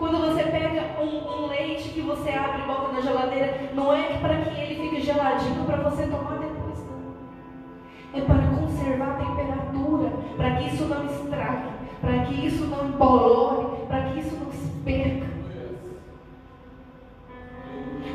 [0.00, 4.16] Quando você pega um, um, leite que você abre e bota na geladeira, não é
[4.18, 8.18] para que ele fique geladinho para você tomar depois, não.
[8.18, 11.68] É para conservar a temperatura, para que isso não estrague,
[12.00, 15.26] para que isso não embolore, para que isso não se perca.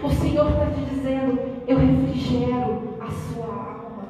[0.01, 4.07] O Senhor está te dizendo: eu refrigero a sua alma.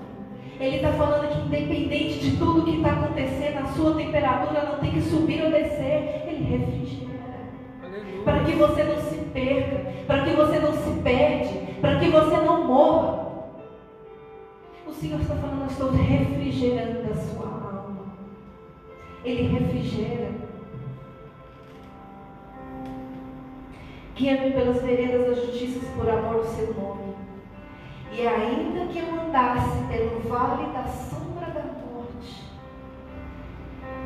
[0.61, 4.91] Ele está falando que, independente de tudo que está acontecendo, a sua temperatura não tem
[4.91, 6.23] que subir ou descer.
[6.25, 7.14] Ele refrigera
[8.25, 12.37] para que você não se perca, para que você não se perde, para que você
[12.37, 13.25] não morra.
[14.87, 18.05] O Senhor está falando, eu estou refrigerando a sua alma.
[19.23, 20.31] Ele refrigera.
[24.15, 27.13] Guia-me pelas veredas da justiça por amor do seu nome.
[28.11, 32.49] E ainda que eu andasse pelo vale da sombra da morte,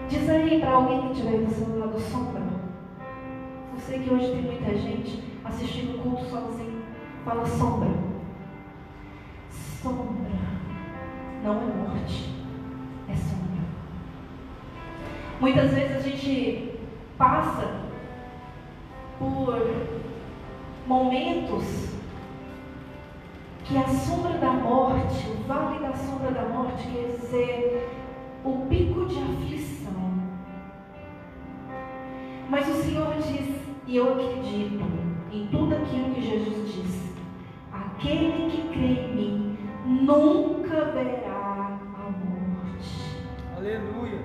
[0.10, 2.59] diz aí para alguém que estiver do seu lado sombra.
[3.80, 6.84] Eu sei que hoje tem muita gente assistindo o culto sozinho.
[7.24, 7.90] Fala sombra.
[9.82, 10.32] Sombra.
[11.42, 12.30] Não é morte.
[13.08, 13.64] É sombra.
[15.40, 16.78] Muitas vezes a gente
[17.18, 17.86] passa
[19.18, 19.56] por
[20.86, 21.94] momentos
[23.64, 27.90] que a sombra da morte, o vale da sombra da morte, quer dizer
[28.44, 29.94] o pico de aflição.
[32.50, 34.86] Mas o Senhor diz e eu acredito
[35.34, 37.12] em tudo aquilo que Jesus disse.
[37.74, 43.18] Aquele que crê em mim nunca verá a morte.
[43.58, 44.20] Aleluia.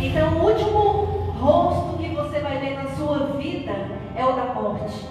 [0.00, 0.80] Então, o último
[1.38, 3.72] rosto que você vai ver na sua vida
[4.16, 5.08] é o da morte.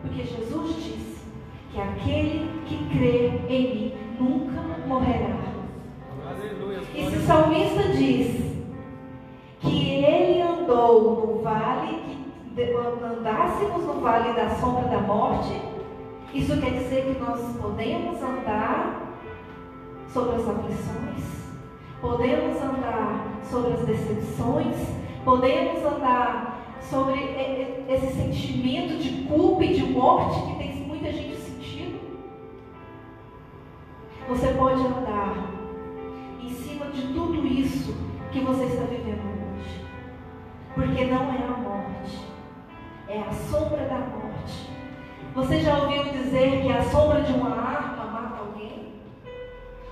[0.00, 1.22] Porque Jesus disse
[1.70, 3.92] que aquele que crê em mim
[14.06, 15.60] vale da sombra da morte,
[16.32, 19.16] isso quer dizer que nós podemos andar
[20.06, 21.24] sobre as aflições,
[22.00, 24.76] podemos andar sobre as decepções,
[25.24, 27.18] podemos andar sobre
[27.88, 31.98] esse sentimento de culpa e de morte que tem muita gente sentindo.
[34.28, 35.34] Você pode andar
[36.40, 37.92] em cima de tudo isso
[38.30, 39.26] que você está vivendo
[39.56, 39.84] hoje,
[40.76, 42.35] porque não é a morte,
[43.08, 44.70] é a sombra da morte.
[45.34, 48.94] Você já ouviu dizer que a sombra de uma arma mata alguém?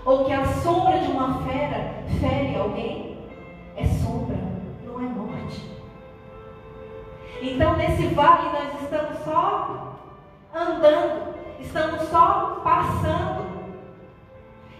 [0.04, 3.18] Ou que a sombra de uma fera fere alguém?
[3.76, 4.38] É sombra,
[4.84, 5.70] não é morte.
[7.42, 9.98] Então, nesse vale, nós estamos só
[10.54, 13.44] andando, estamos só passando.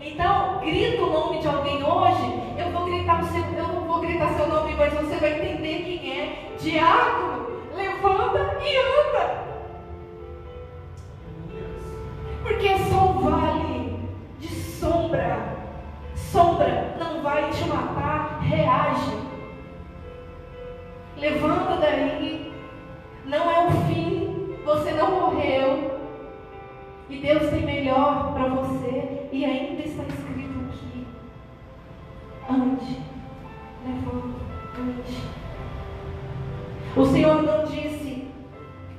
[0.00, 4.34] Então, grita o nome de alguém hoje, eu vou gritar seu, eu não vou gritar
[4.34, 6.56] seu nome, mas você vai entender quem é.
[6.58, 9.44] Diácono, levanta e anda.
[12.42, 14.00] Porque é só um vale
[14.40, 15.38] de sombra.
[16.16, 19.16] Sombra não vai te matar, reage.
[21.16, 22.52] Levanta daí.
[23.26, 24.56] Não é o fim.
[24.64, 26.00] Você não morreu.
[27.08, 29.28] E Deus tem melhor para você.
[29.30, 31.06] E ainda está escrito aqui.
[32.50, 33.13] Ande.
[33.84, 34.44] Levanta.
[36.96, 38.28] O Senhor não disse,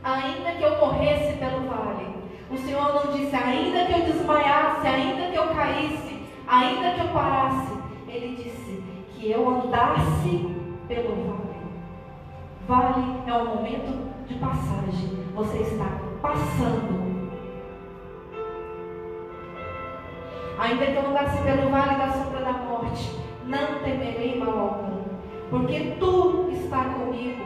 [0.04, 2.16] ainda que eu morresse pelo vale.
[2.52, 7.08] O Senhor não disse, ainda que eu desmaiasse, ainda que eu caísse, ainda que eu
[7.08, 7.74] parasse.
[8.08, 8.84] Ele disse
[9.14, 10.56] que eu andasse
[10.88, 11.46] pelo vale.
[12.68, 15.26] Vale é um momento de passagem.
[15.34, 15.88] Você está
[16.22, 17.06] passando.
[20.58, 25.04] Ainda que eu andasse pelo vale da sombra da morte, não temerei mal algum,
[25.50, 27.46] porque tu está comigo,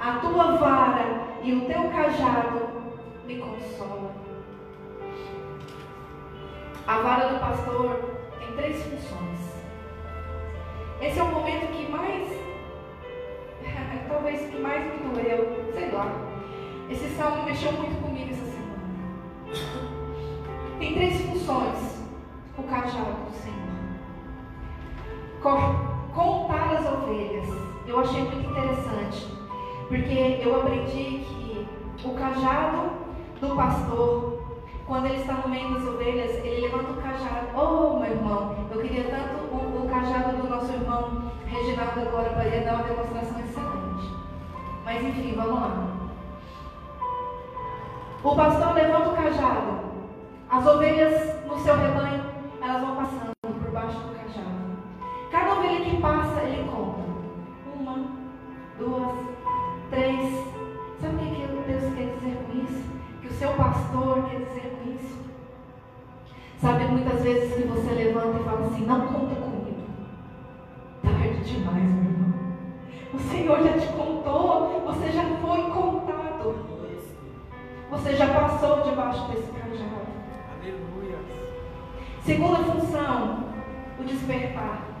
[0.00, 2.68] a tua vara e o teu cajado
[3.26, 4.10] me consolam.
[6.86, 9.56] A vara do pastor tem três funções.
[11.00, 12.28] Esse é o momento que mais,
[14.08, 16.12] talvez que mais me doeu, sei lá.
[16.90, 18.66] Esse salmo mexeu muito comigo essa semana.
[20.78, 21.96] Tem três funções
[22.58, 23.55] o cajado do Senhor.
[25.42, 27.48] Contar as ovelhas.
[27.86, 29.26] Eu achei muito interessante,
[29.88, 31.68] porque eu aprendi que
[32.04, 32.90] o cajado
[33.40, 34.36] do pastor
[34.86, 37.48] quando ele está no meio das ovelhas, ele levanta o cajado.
[37.56, 42.46] Oh, meu irmão, eu queria tanto o, o cajado do nosso irmão Reginaldo agora para
[42.46, 44.14] ele dar uma demonstração excelente.
[44.84, 45.86] Mas enfim, vamos lá.
[48.22, 49.86] O pastor levanta o cajado.
[50.48, 52.24] As ovelhas no seu rebanho,
[52.62, 53.35] elas vão passando
[57.86, 58.04] Uma,
[58.80, 59.14] duas,
[59.90, 60.44] três.
[61.00, 62.82] Sabe o que Deus quer dizer com isso?
[63.22, 65.24] Que o seu pastor quer dizer com isso.
[66.60, 69.86] Sabe muitas vezes que você levanta e fala assim, não conta comigo.
[71.00, 72.34] Tarde demais, meu irmão.
[73.14, 76.56] O Senhor já te contou, você já foi contado.
[77.88, 80.06] Você já passou debaixo desse cajado.
[80.58, 81.18] Aleluia.
[82.24, 83.44] Segunda função,
[84.00, 84.95] o despertar.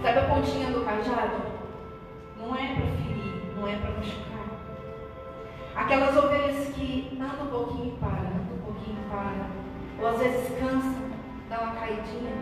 [0.00, 1.42] Sabe a pontinha do cajado?
[2.38, 4.38] Não é para ferir, não é para machucar.
[5.74, 9.46] Aquelas ovelhas que andam um pouquinho e param, andam um pouquinho e param.
[10.00, 11.02] Ou às vezes cansam,
[11.50, 12.32] dá uma caidinha.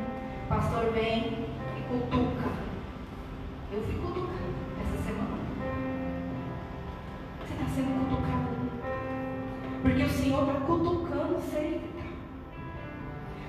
[0.45, 1.47] O pastor vem
[1.77, 2.51] e cutuca.
[3.73, 5.39] Eu fui cutucando essa semana.
[7.41, 8.57] Você está sendo cutucado.
[9.81, 11.97] Porque o Senhor está cutucando sempre.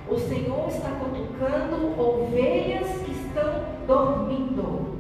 [0.10, 3.27] O Senhor está cutucando ovelhas que estão
[3.88, 4.98] dormindo.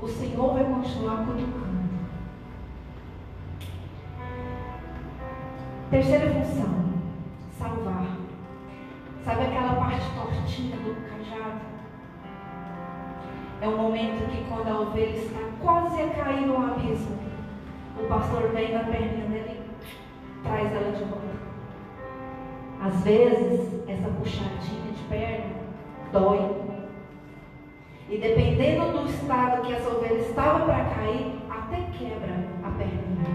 [0.00, 1.80] O Senhor vai continuar cutucando.
[5.90, 6.84] Terceira função,
[7.58, 8.16] salvar.
[9.24, 11.60] Sabe aquela parte tortinha do cajado?
[13.60, 17.18] É o momento que quando a ovelha está quase a cair no abismo,
[18.00, 21.20] o pastor vem na perninha dele e traz ela de volta.
[22.80, 25.60] Às vezes, essa puxadinha de perna
[26.12, 26.69] dói.
[28.10, 33.30] E dependendo do estado que as ovelhas estavam para cair, até quebra a perninha.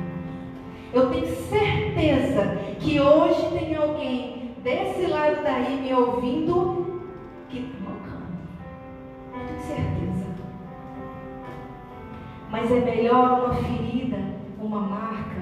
[0.93, 7.01] Eu tenho certeza que hoje tem alguém desse lado daí me ouvindo
[7.47, 8.35] que mancando.
[9.33, 10.25] Eu tenho certeza.
[12.51, 14.17] Mas é melhor uma ferida,
[14.59, 15.41] uma marca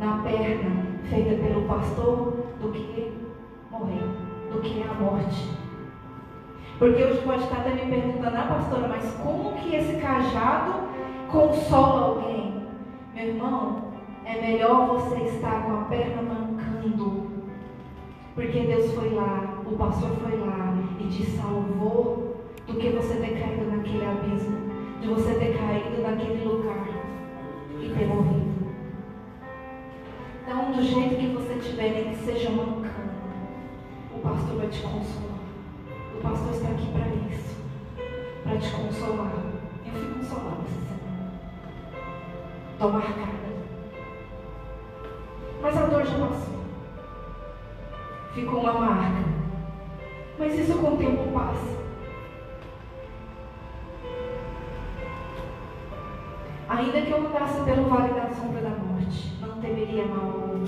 [0.00, 3.12] na perna feita pelo pastor do que
[3.70, 4.02] morrer,
[4.52, 5.61] do que a morte.
[6.82, 10.88] Porque hoje pode estar até me perguntando, ah pastora, mas como que esse cajado
[11.30, 12.66] consola alguém?
[13.14, 13.92] Meu irmão,
[14.24, 17.30] é melhor você estar com a perna mancando.
[18.34, 23.38] Porque Deus foi lá, o pastor foi lá e te salvou do que você ter
[23.38, 24.58] caído naquele abismo,
[25.00, 26.88] de você ter caído naquele lugar
[27.80, 28.66] e ter morrido.
[30.42, 33.12] Então, do jeito que você estiver, nem que seja mancando,
[34.16, 35.31] o pastor vai te consolar.
[36.22, 37.56] O pastor está aqui para isso,
[38.44, 39.32] para te consolar.
[39.84, 41.32] Eu fui consolada essa semana.
[42.72, 43.42] Estou marcada.
[45.60, 46.60] Mas a dor já passou.
[48.34, 49.24] Ficou uma marca.
[50.38, 51.82] Mas isso com o tempo passa.
[56.68, 60.64] Ainda que eu andasse pelo vale da sombra da morte, não temeria mal algum.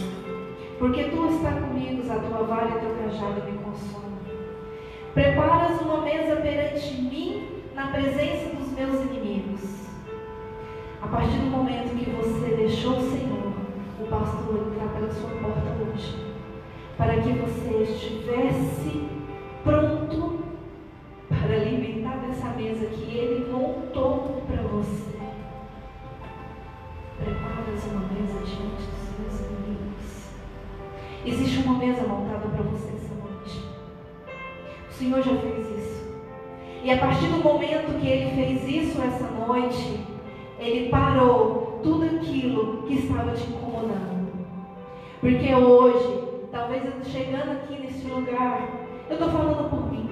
[0.81, 4.14] Porque tu está comigo, a tua vara e teu cajado me consolam.
[5.15, 9.61] Preparas uma mesa perante mim na presença dos meus inimigos.
[11.01, 13.53] A partir do momento que você deixou o Senhor,
[14.01, 16.17] o pastor entrar pela sua porta hoje,
[16.99, 19.09] para que você estivesse
[19.63, 20.41] pronto
[21.29, 25.17] para alimentar dessa mesa que Ele montou para você.
[27.19, 30.29] Preparas uma mesa diante dos meus inimigos.
[31.25, 33.04] Existe uma mesa montada para você essa noite.
[34.95, 36.05] O Senhor já fez isso.
[36.85, 40.07] E a partir do momento que Ele fez isso essa noite,
[40.57, 44.29] Ele parou tudo aquilo que estava te incomodando.
[45.21, 48.69] Porque hoje, talvez chegando aqui nesse lugar,
[49.11, 50.09] eu estou falando por mim.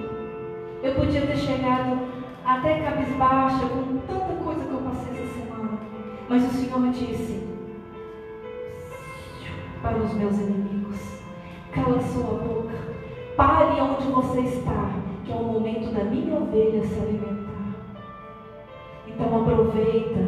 [0.83, 1.99] Eu podia ter chegado
[2.43, 5.79] até cabisbaixa com tanta coisa que eu passei essa semana.
[6.27, 7.47] Mas o Senhor me disse
[9.81, 10.97] para os meus inimigos:
[11.71, 12.92] cala sua boca,
[13.35, 14.93] pare onde você está,
[15.25, 17.75] que é o momento da minha ovelha se alimentar.
[19.07, 20.19] Então aproveita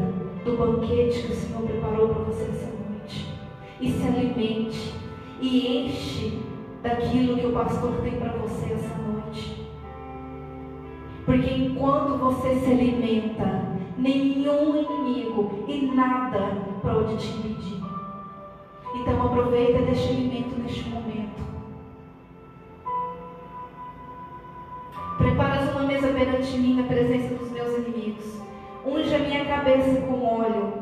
[0.43, 3.33] do banquete que o Senhor preparou para você essa noite
[3.79, 4.93] e se alimente
[5.41, 6.39] e enche
[6.81, 9.65] daquilo que o pastor tem para você essa noite.
[11.25, 13.65] Porque enquanto você se alimenta,
[13.97, 16.51] nenhum inimigo e nada
[16.81, 17.83] pode te impedir.
[18.95, 21.44] Então aproveita deste alimento neste momento.
[25.17, 28.41] Preparas uma mesa perante mim na presença dos meus inimigos.
[28.85, 30.73] Unge a minha cabeça com óleo.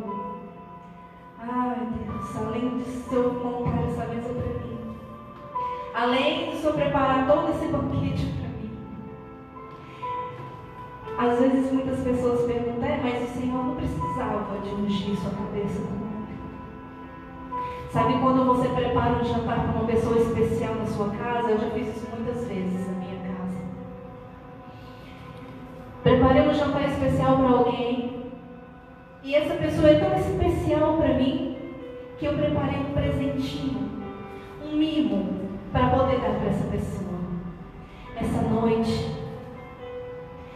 [1.39, 4.77] Ai Deus, além de Senhor montar essa mesa para mim.
[5.93, 8.71] Além de Senhor preparar todo esse banquete para mim.
[11.17, 15.79] Às vezes muitas pessoas perguntam, é, mas o Senhor não precisava de ungir sua cabeça
[15.79, 16.13] com óleo.
[17.91, 21.51] Sabe quando você prepara um jantar para uma pessoa especial na sua casa?
[21.51, 22.12] Eu já fiz isso
[26.03, 28.23] Preparei um jantar especial para alguém.
[29.23, 31.57] E essa pessoa é tão especial para mim
[32.19, 33.89] que eu preparei um presentinho,
[34.65, 37.19] um mimo para poder dar para essa pessoa.
[38.17, 39.15] Essa noite,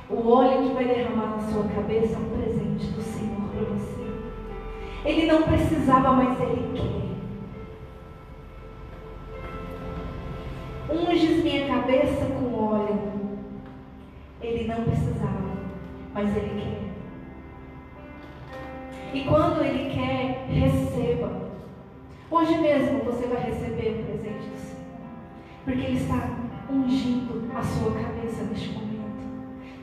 [0.09, 4.05] o óleo que vai derramar na sua cabeça é um presente do Senhor para você.
[5.05, 7.07] Ele não precisava, mas Ele quer.
[10.93, 13.16] Unges minha cabeça com óleo.
[14.41, 15.57] Ele não precisava,
[16.13, 16.87] mas Ele quer.
[19.13, 21.47] E quando Ele quer, receba.
[22.29, 24.85] Hoje mesmo você vai receber o presente do Senhor.
[25.65, 26.37] Porque Ele está
[26.69, 28.87] ungindo a sua cabeça neste momento.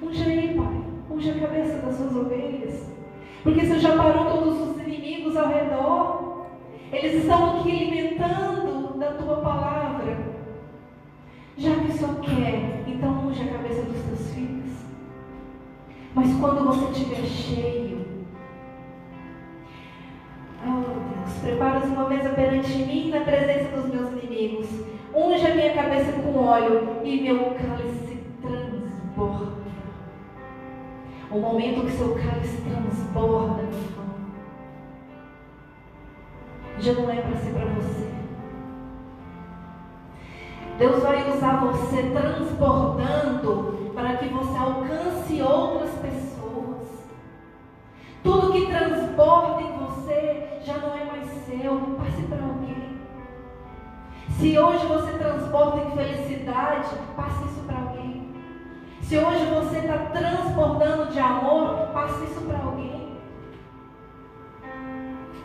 [0.03, 0.85] Unge aí, Pai.
[1.11, 2.89] Unge a cabeça das suas ovelhas.
[3.43, 6.47] Porque você já parou todos os inimigos ao redor.
[6.93, 10.34] Eles estão aqui alimentando da tua palavra.
[11.57, 14.73] Já que só quer, então unge a cabeça dos teus filhos.
[16.15, 18.05] Mas quando você estiver cheio,
[20.67, 24.67] oh Deus, preparas uma mesa perante mim na presença dos meus inimigos.
[25.15, 29.53] Unge a minha cabeça com óleo e meu cálice transborda.
[31.31, 34.05] O momento que seu cálice transborda, meu
[36.85, 38.04] já não é para ser para você.
[40.79, 46.89] Deus vai usar você transbordando para que você alcance outras pessoas.
[48.25, 52.99] Tudo que transborda em você já não é mais seu, passe para alguém.
[54.31, 58.35] Se hoje você transborda em felicidade, passe isso para alguém.
[59.01, 63.17] Se hoje você está transbordando de amor, passe isso para alguém.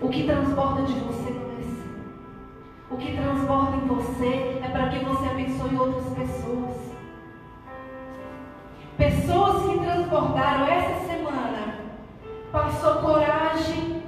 [0.02, 1.39] O que transborda de você.
[2.92, 6.90] O que transborda em você é para que você abençoe outras pessoas.
[10.10, 11.76] transbordaram essa semana
[12.52, 14.02] passou coragem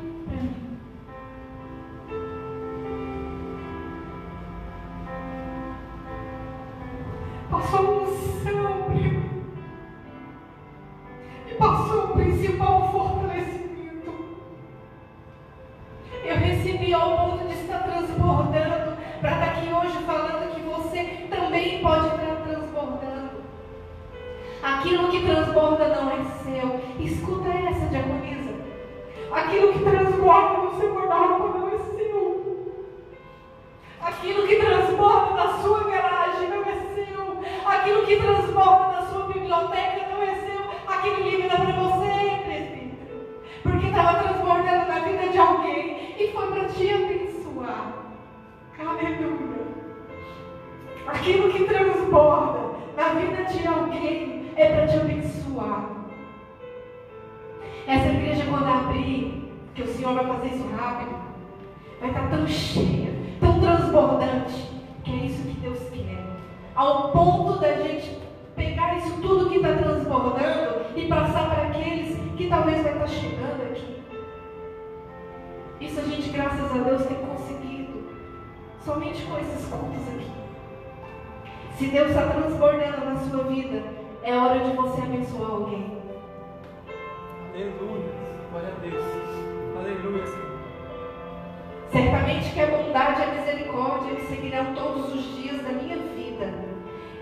[94.66, 96.53] todos os dias da minha vida,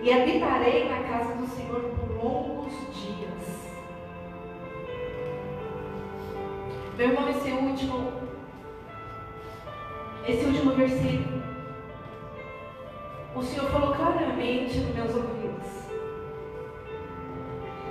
[0.01, 3.69] e habitarei na casa do Senhor por longos dias.
[6.97, 8.13] Meu irmão, esse último,
[10.27, 11.41] esse último versículo,
[13.35, 15.67] o Senhor falou claramente nos meus ouvidos.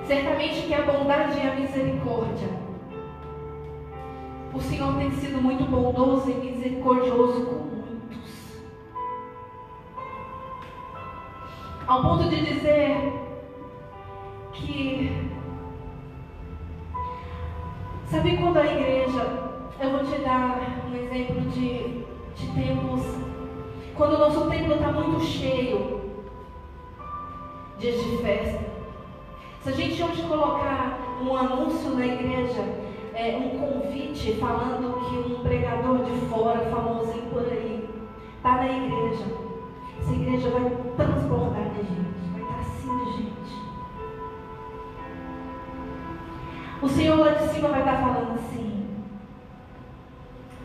[0.07, 2.69] Certamente que a bondade e a misericórdia
[4.59, 7.68] o Senhor tem sido muito bondoso e misericordioso
[11.89, 12.99] Ao ponto de dizer
[14.53, 15.11] que.
[18.11, 19.49] Sabe quando a igreja.
[19.81, 22.05] Eu vou te dar um exemplo de,
[22.37, 23.01] de templos.
[23.95, 26.03] Quando o nosso templo está muito cheio,
[27.79, 28.67] dias de festa.
[29.63, 32.65] Se a gente hoje colocar um anúncio na igreja,
[33.15, 37.89] é, um convite falando que um pregador de fora, famosinho por aí,
[38.37, 39.48] está na igreja.
[40.01, 43.39] Essa igreja vai transbordar de gente, vai estar assim de gente.
[46.81, 48.87] O Senhor lá de cima vai estar falando assim: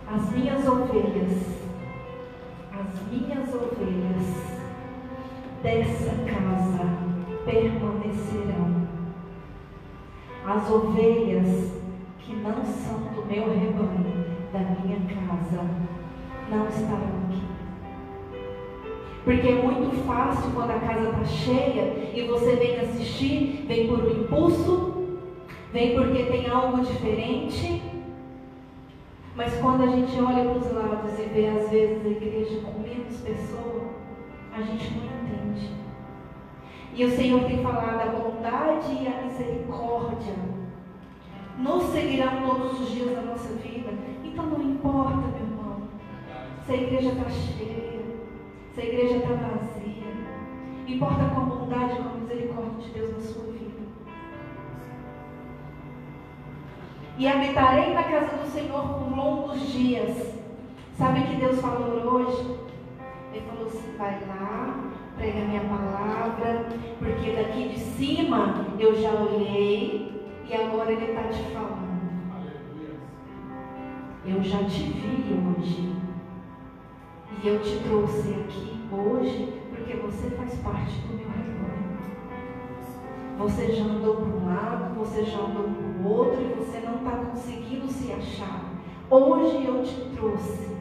[0.07, 1.59] as minhas ovelhas,
[2.71, 4.53] as minhas ovelhas
[5.63, 7.03] dessa casa
[7.45, 8.83] permanecerão.
[10.45, 11.71] As ovelhas
[12.19, 15.63] que não são do meu rebanho, da minha casa,
[16.49, 17.32] não estarão.
[19.23, 23.99] Porque é muito fácil quando a casa está cheia e você vem assistir, vem por
[23.99, 25.17] um impulso,
[25.71, 27.81] vem porque tem algo diferente.
[29.35, 32.81] Mas quando a gente olha para os lados e vê às vezes a igreja com
[32.81, 33.83] menos pessoas,
[34.53, 35.69] a gente não entende.
[36.93, 40.35] E o Senhor tem falado a bondade e a misericórdia
[41.57, 43.89] nos seguirão todos os dias da nossa vida.
[44.23, 45.81] Então não importa, meu irmão,
[46.65, 47.92] se a igreja está cheia,
[48.73, 50.03] se a igreja está vazia.
[50.87, 53.81] Importa com a bondade e com a misericórdia de Deus na sua vida.
[57.17, 60.33] E habitarei na casa do Senhor por longos dias.
[60.97, 62.57] Sabe o que Deus falou hoje?
[63.31, 66.65] Ele falou assim: vai lá, prega a minha palavra,
[66.97, 71.93] porque daqui de cima eu já olhei e agora Ele está te falando.
[74.25, 76.02] Eu já te vi hoje.
[77.41, 81.97] E eu te trouxe aqui hoje porque você faz parte do meu rebanho.
[83.39, 86.97] Você já andou para um lado, você já andou para o outro e você não
[86.97, 88.63] está conseguindo se achar.
[89.09, 90.73] Hoje eu te trouxe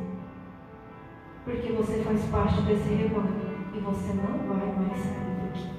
[1.44, 5.70] porque você faz parte desse rebanho e você não vai mais sair daqui.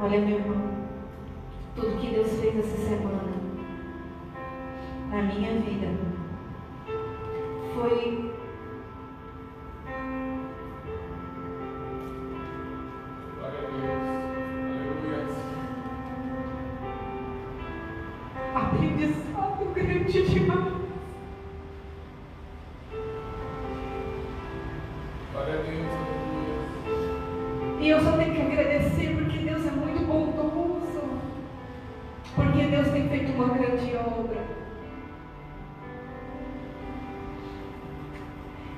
[0.00, 0.82] Olha, meu irmão,
[1.76, 3.32] tudo que Deus fez essa semana
[5.10, 6.11] na minha vida
[7.82, 8.41] foi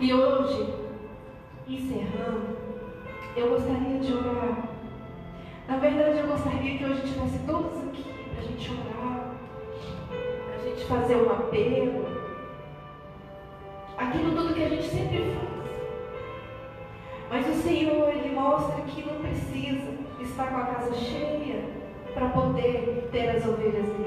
[0.01, 0.75] E hoje,
[1.69, 2.57] encerrando,
[3.37, 4.69] eu gostaria de orar.
[5.69, 9.31] Na verdade, eu gostaria que hoje estivesse todos aqui para a gente orar,
[10.47, 12.07] para a gente fazer um apelo.
[13.97, 15.55] Aquilo tudo que a gente sempre faz.
[17.31, 21.65] Mas o Senhor, Ele mostra que não precisa estar com a casa cheia
[22.12, 24.03] para poder ter as ovelhas dele.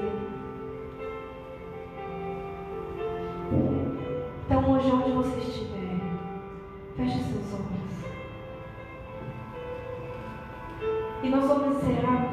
[11.22, 12.30] E nós vamos encerrar,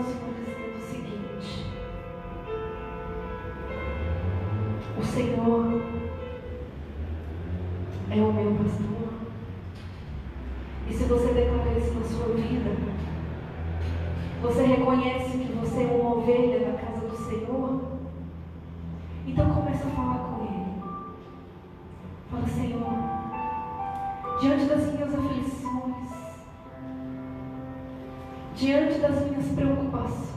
[29.08, 30.34] das minhas preocupações,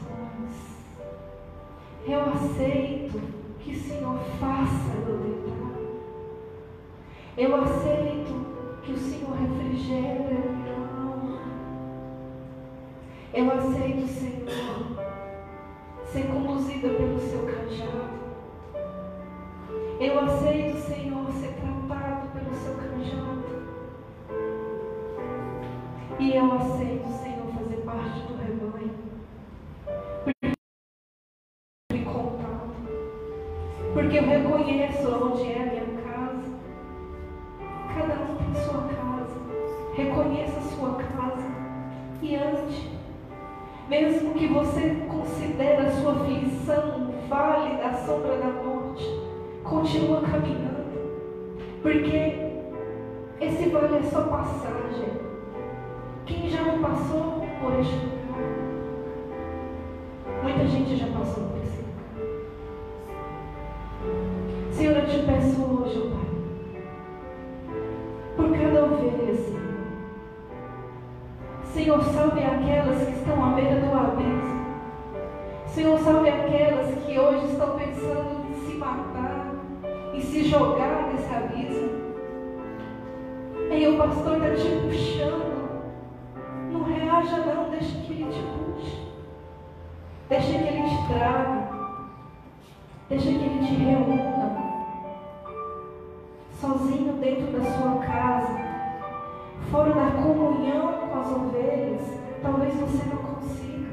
[2.05, 3.19] eu aceito
[3.59, 5.49] que o Senhor faça eu deitar.
[7.35, 8.45] Eu aceito
[8.83, 11.39] que o Senhor refrigere a minha alma.
[13.33, 15.03] Eu aceito, Senhor,
[16.11, 18.19] ser conduzida pelo seu cajado.
[19.99, 23.39] Eu aceito, Senhor, ser tratado pelo seu cajado.
[26.19, 27.28] E eu aceito, Senhor,
[43.99, 49.03] Mesmo que você considere a sua aflição vale da sombra da morte,
[49.61, 51.59] continua caminhando.
[51.81, 52.53] Porque
[53.41, 55.09] esse vale é só passagem.
[56.25, 58.39] Quem já não passou por este lugar?
[60.43, 61.99] Muita gente já passou por esse lugar.
[64.71, 66.29] Senhor, eu te peço hoje, Pai,
[68.37, 69.58] por cada ovelha, Senhor.
[71.89, 74.63] Senhor, salve aquelas que estão à beira do abismo.
[75.65, 79.55] Senhor, salve aquelas que hoje estão pensando em se matar,
[80.13, 81.89] em se jogar nesse abismo.
[83.71, 85.81] E o pastor está te puxando.
[86.71, 89.07] Não reaja não, deixa que ele te puxe.
[90.29, 91.69] Deixa que ele te traga.
[93.09, 94.57] Deixa que ele te reúna.
[96.51, 98.59] Sozinho dentro da sua casa.
[99.71, 102.01] Fora da comunhão com as ovelhas.
[102.41, 103.89] Talvez você não consiga.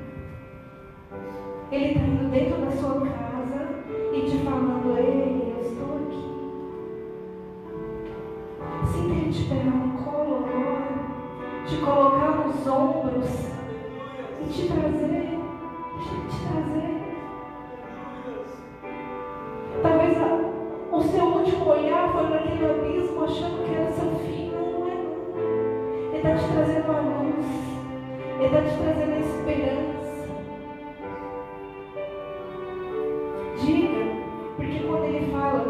[1.72, 6.26] Ele está indo dentro da sua casa e te falando, ei, eu estou aqui.
[8.92, 10.86] Sinta ele te pegar no colo agora
[11.66, 13.28] te colocar nos ombros
[14.40, 15.35] e te trazer,
[26.66, 27.46] trazendo a luz.
[28.38, 30.26] Ele está te trazendo a esperança.
[33.60, 34.04] Diga,
[34.56, 35.64] porque quando ele fala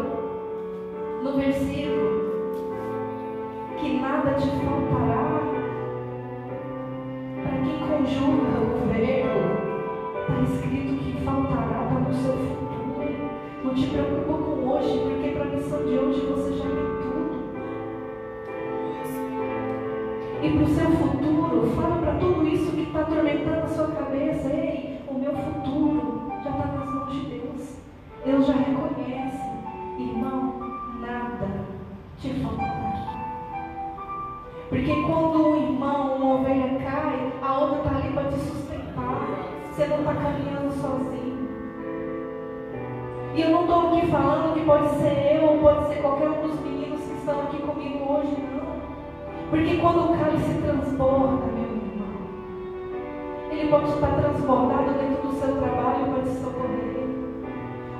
[1.23, 2.27] no versículo
[3.77, 5.39] que nada te faltará,
[7.43, 9.39] para quem conjuga o verbo,
[10.19, 12.67] está escrito que faltará para o seu futuro.
[13.63, 17.16] Não te preocupa com hoje, porque para a missão de hoje você já tem tudo.
[20.39, 24.47] E para o seu futuro, fala para tudo isso que está atormentando a sua cabeça.
[24.49, 27.77] Ei, o meu futuro já está nas mãos de Deus.
[28.23, 29.41] Deus já reconhece.
[29.97, 30.59] Irmão,
[31.01, 31.47] nada
[32.19, 32.87] te faltará.
[34.69, 39.27] Porque quando um irmão, uma ovelha cai, a outra está ali para te sustentar.
[39.71, 41.47] Você não está caminhando sozinho.
[43.33, 46.47] E eu não estou aqui falando que pode ser eu ou pode ser qualquer um
[46.47, 48.56] dos meninos que estão aqui comigo hoje, não.
[49.49, 52.07] Porque quando o cálice transborda, meu irmão,
[53.49, 57.07] ele pode estar transbordado dentro do seu trabalho para te socorrer.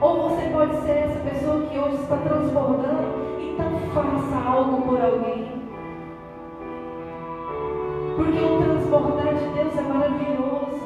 [0.02, 5.48] Ou você pode ser essa pessoa que hoje está transbordando, então faça algo por alguém.
[8.18, 10.82] Porque o transbordar de Deus é maravilhoso.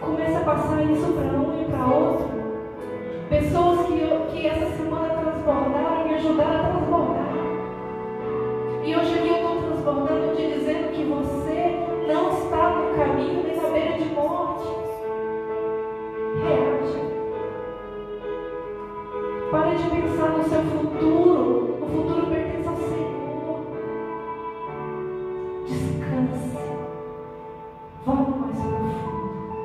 [0.00, 2.26] Começa a passar isso para um e para outro.
[3.28, 6.85] Pessoas que, que essa semana transbordaram e ajudaram a transbordar
[8.98, 13.68] hoje aqui eu estou transbordando te dizendo que você não está no caminho nem na
[13.68, 14.68] beira de morte.
[16.40, 17.04] Reaja.
[19.50, 21.76] Para de pensar no seu futuro.
[21.82, 23.66] O futuro pertence ao Senhor.
[25.66, 26.56] Descanse.
[28.06, 29.56] Vá mais profundo.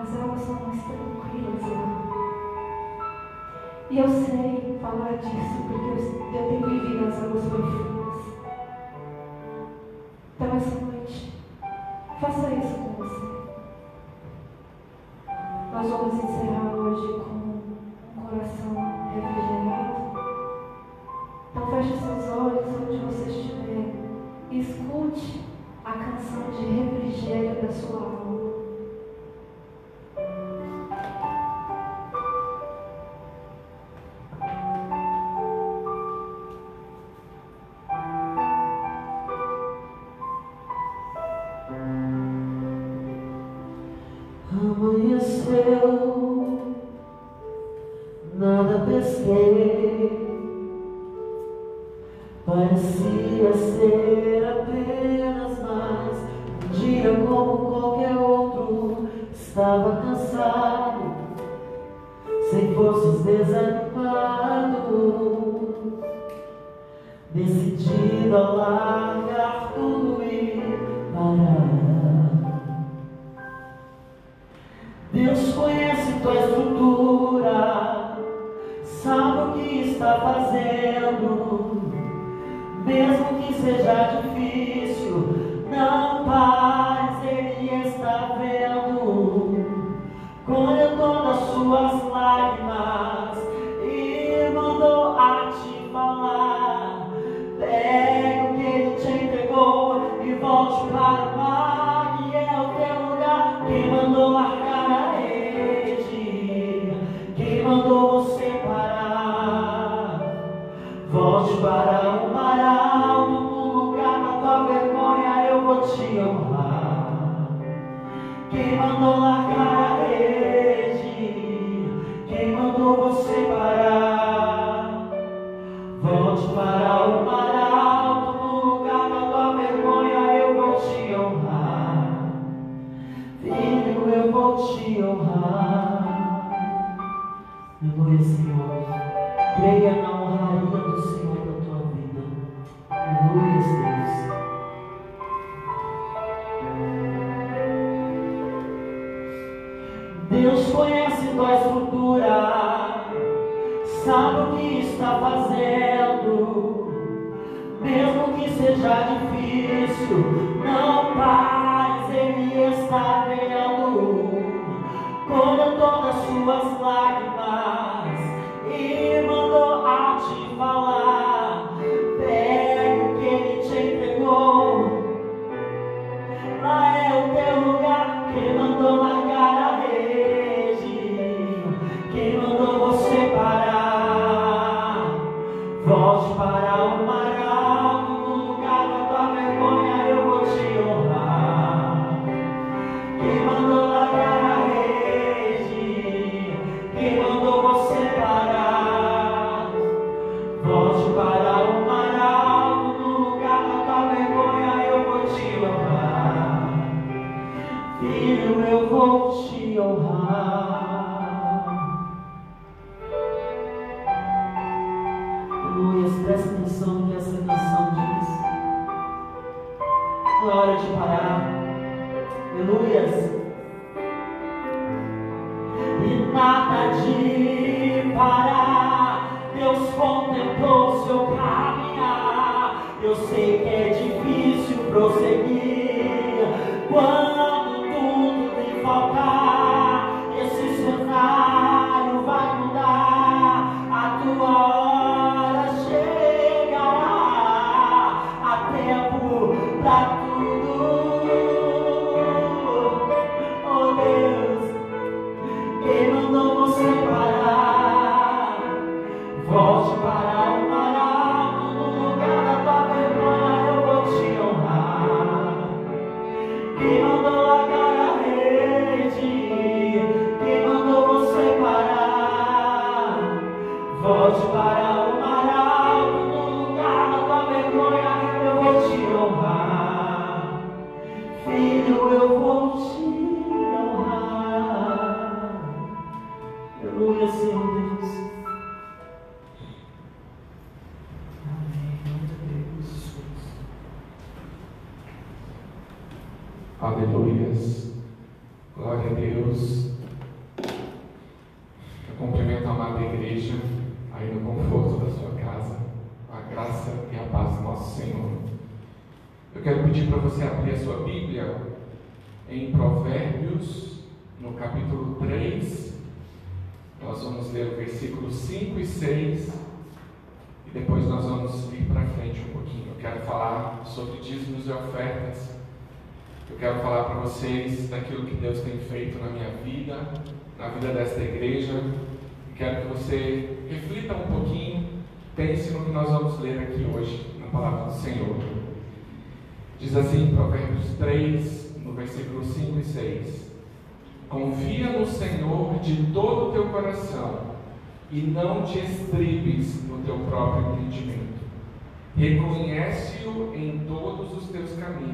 [0.00, 2.02] As águas são mais tranquilas lá.
[3.90, 7.91] E eu sei falar disso porque eu, eu tenho vivido as águas profundas.
[10.44, 11.32] Então, essa noite,
[12.20, 12.81] faça isso.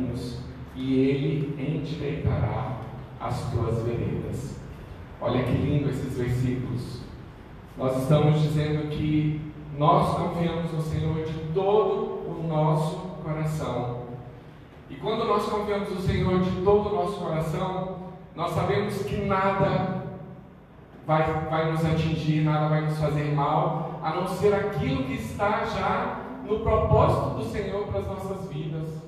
[0.08, 0.38] Caminhos
[0.74, 2.78] e ele endireitará
[3.20, 4.58] as tuas veredas.
[5.20, 7.00] Olha que lindo esses versículos.
[7.76, 14.02] Nós estamos dizendo que nós confiamos no Senhor de todo o nosso coração.
[14.88, 17.98] E quando nós confiamos no Senhor de todo o nosso coração,
[18.34, 20.04] nós sabemos que nada
[21.06, 25.64] vai, vai nos atingir, nada vai nos fazer mal, a não ser aquilo que está
[25.64, 29.07] já no propósito do Senhor para as nossas vidas.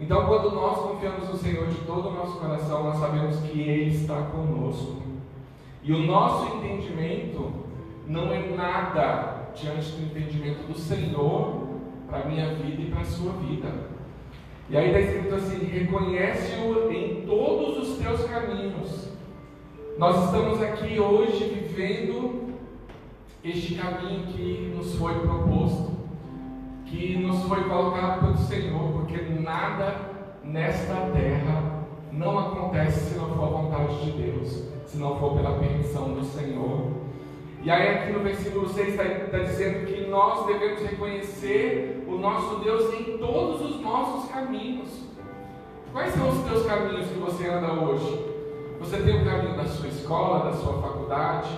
[0.00, 3.90] Então, quando nós confiamos no Senhor de todo o nosso coração, nós sabemos que Ele
[3.94, 5.02] está conosco.
[5.82, 7.52] E o nosso entendimento
[8.06, 11.68] não é nada diante do entendimento do Senhor
[12.08, 13.90] para a minha vida e para a sua vida.
[14.70, 19.10] E aí está escrito assim: reconhece-o em todos os teus caminhos.
[19.98, 22.54] Nós estamos aqui hoje vivendo
[23.44, 25.89] este caminho que nos foi proposto
[26.90, 29.94] que nos foi colocado pelo Senhor, porque nada
[30.42, 35.56] nesta terra não acontece se não for a vontade de Deus, se não for pela
[35.56, 36.90] permissão do Senhor.
[37.62, 42.56] E aí aqui no versículo 6 está, está dizendo que nós devemos reconhecer o nosso
[42.56, 44.88] Deus em todos os nossos caminhos.
[45.92, 48.26] Quais são os teus caminhos que você anda hoje?
[48.80, 51.50] Você tem o caminho da sua escola, da sua faculdade,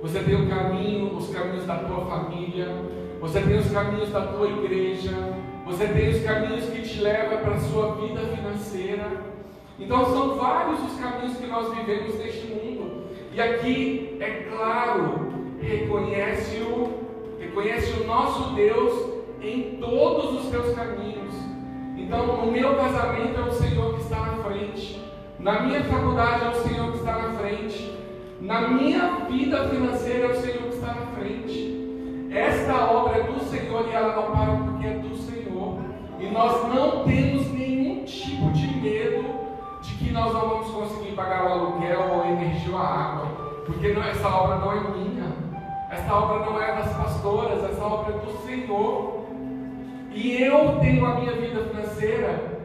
[0.00, 2.74] você tem o caminho, os caminhos da tua família,
[3.22, 5.12] você tem os caminhos da tua igreja,
[5.64, 9.06] você tem os caminhos que te levam para a sua vida financeira.
[9.78, 13.04] Então são vários os caminhos que nós vivemos neste mundo.
[13.32, 15.28] E aqui, é claro,
[15.60, 16.98] reconhece-o,
[17.38, 21.32] reconhece o nosso Deus em todos os teus caminhos.
[21.96, 25.00] Então, no meu casamento é o Senhor que está na frente.
[25.38, 27.96] Na minha faculdade é o Senhor que está na frente.
[28.40, 31.81] Na minha vida financeira é o Senhor que está na frente.
[32.34, 35.78] Esta obra é do Senhor e ela não para porque é do Senhor.
[36.18, 39.24] E nós não temos nenhum tipo de medo
[39.82, 43.26] de que nós não vamos conseguir pagar o aluguel ou a energia ou a água.
[43.66, 45.32] Porque não, essa obra não é minha.
[45.90, 49.26] Essa obra não é das pastoras, essa obra é do Senhor.
[50.10, 52.62] E eu tenho a minha vida financeira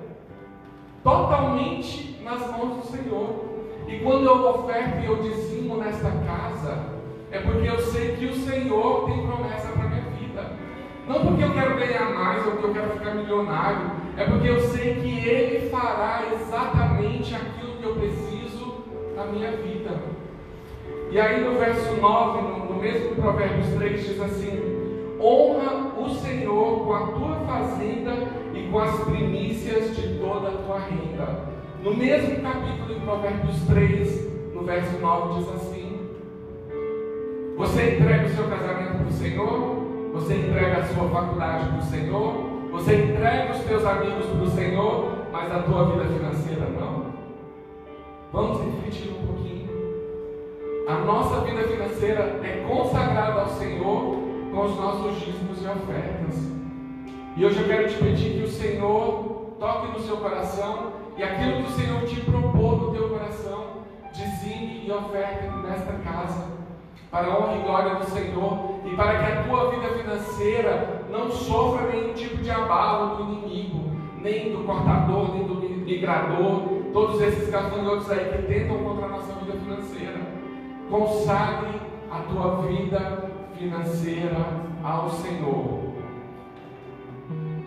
[1.03, 3.45] totalmente nas mãos do Senhor.
[3.85, 6.96] E quando eu oferto e eu dizimo nesta casa,
[7.37, 10.53] é porque eu sei que o Senhor tem promessa para minha vida.
[11.07, 14.59] Não porque eu quero ganhar mais ou porque eu quero ficar milionário, é porque eu
[14.59, 18.85] sei que Ele fará exatamente aquilo que eu preciso
[19.15, 19.91] na minha vida.
[21.11, 26.85] E aí no verso 9, no, no mesmo Provérbios 3, diz assim: Honra o Senhor
[26.85, 28.13] com a tua fazenda
[28.55, 31.49] e com as primícias de toda a tua renda.
[31.83, 35.86] No mesmo capítulo de Provérbios 3, no verso 9, diz assim:
[37.57, 39.87] você entrega o seu casamento para o Senhor?
[40.13, 42.33] Você entrega a sua faculdade para o Senhor?
[42.71, 47.07] Você entrega os teus amigos para o Senhor, mas a tua vida financeira não?
[48.31, 49.69] Vamos refletir um pouquinho.
[50.87, 54.17] A nossa vida financeira é consagrada ao Senhor
[54.53, 56.51] com os nossos dízimos e ofertas.
[57.35, 61.63] E hoje eu quero te pedir que o Senhor toque no seu coração e aquilo
[61.63, 63.77] que o Senhor te propôs no teu coração,
[64.13, 66.56] dizime e oferte nesta casa
[67.11, 71.31] para a honra e glória do Senhor e para que a tua vida financeira não
[71.31, 77.49] sofra nenhum tipo de abalo do inimigo, nem do cortador, nem do migrador, todos esses
[77.49, 80.19] gafanhotos aí que tentam contra a nossa vida financeira.
[80.89, 81.79] Consagre
[82.11, 84.45] a tua vida financeira
[84.83, 85.87] ao Senhor.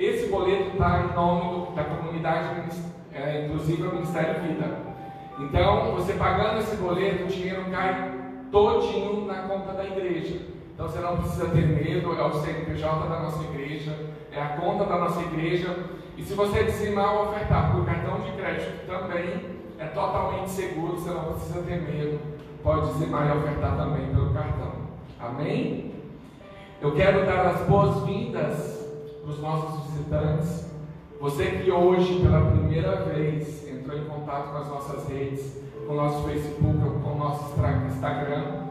[0.00, 2.62] Esse boleto está em nome da comunidade
[3.12, 4.78] é, inclusive o Ministério Vida.
[5.38, 8.10] Então, você pagando esse boleto, o dinheiro cai
[8.50, 10.40] todinho na conta da igreja.
[10.72, 13.94] Então você não precisa ter medo, é o CNPJ da nossa igreja,
[14.32, 15.76] é a conta da nossa igreja.
[16.16, 21.10] E se você dizimar ou ofertar por cartão de crédito também, é totalmente seguro, você
[21.10, 22.18] não precisa ter medo.
[22.62, 24.72] Pode dizimar e ofertar também pelo cartão.
[25.20, 25.92] Amém?
[26.80, 28.79] Eu quero dar as boas-vindas
[29.22, 30.70] para os nossos visitantes.
[31.20, 35.96] Você que hoje, pela primeira vez, entrou em contato com as nossas redes, com o
[35.96, 37.50] nosso Facebook, com o nosso
[37.88, 38.70] Instagram,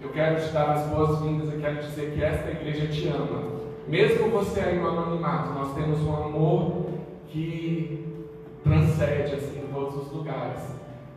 [0.00, 3.54] eu quero te dar as boas-vindas e quero dizer que esta igreja te ama.
[3.86, 6.86] Mesmo você aí no anonimato, nós temos um amor
[7.28, 8.24] que
[8.62, 10.62] transcende assim em todos os lugares.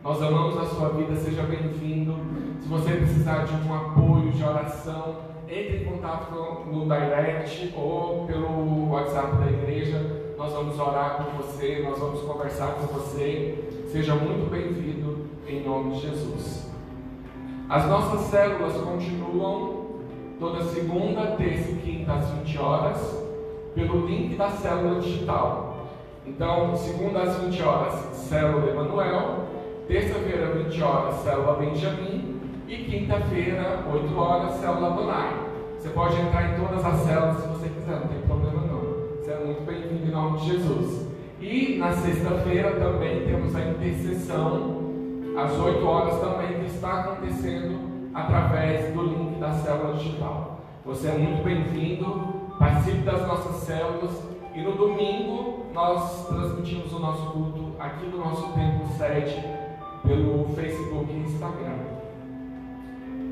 [0.02, 2.14] Nós amamos a sua vida, seja bem-vindo.
[2.60, 5.16] Se você precisar de um apoio, de oração,
[5.50, 6.34] entre em contato
[6.66, 10.34] no direct ou pelo WhatsApp da igreja.
[10.36, 13.64] Nós vamos orar com você, nós vamos conversar com você.
[13.90, 16.70] Seja muito bem-vindo em nome de Jesus.
[17.68, 19.86] As nossas células continuam
[20.38, 23.24] toda segunda, terça e quinta às 20 horas
[23.74, 25.86] pelo link da célula digital.
[26.26, 29.46] Então, segunda às 20 horas, célula Emanuel,
[29.86, 32.27] terça-feira, 20 horas, célula Benjamin
[32.68, 35.32] e quinta-feira, 8 horas, célula Bonai.
[35.78, 39.16] Você pode entrar em todas as células se você quiser, não tem problema não.
[39.16, 41.08] Você é muito bem-vindo em nome de Jesus.
[41.40, 44.92] E na sexta-feira também temos a intercessão
[45.38, 50.60] às 8 horas também, que está acontecendo através do link da célula digital.
[50.84, 54.10] Você é muito bem-vindo, participe das nossas células
[54.54, 59.42] e no domingo nós transmitimos o nosso culto aqui no nosso templo sede
[60.06, 61.97] pelo Facebook e Instagram.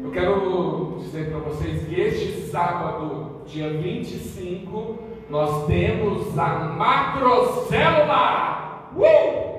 [0.07, 4.97] Eu quero dizer para vocês que este sábado, dia 25,
[5.29, 8.13] nós temos a macrocélula!
[8.97, 9.57] Uh!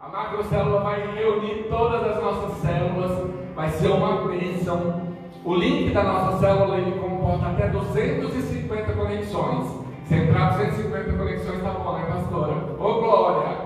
[0.00, 5.08] A macrocélula vai reunir todas as nossas células, vai ser uma bênção.
[5.44, 9.66] O link da nossa célula ele comporta até 250 conexões.
[10.04, 12.54] Se entrar 250 conexões, tá bom, né, pastora?
[12.78, 13.56] Ô glória!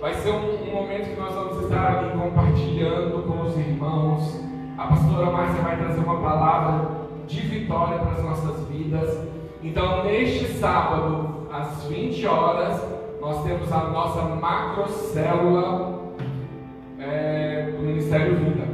[0.00, 4.47] Vai ser um, um momento que nós vamos estar ali compartilhando com os irmãos.
[4.78, 6.88] A pastora Márcia vai trazer uma palavra
[7.26, 9.26] de vitória para as nossas vidas.
[9.60, 12.80] Então, neste sábado, às 20 horas,
[13.20, 16.14] nós temos a nossa macrocélula
[17.00, 18.68] é, do Ministério Vida.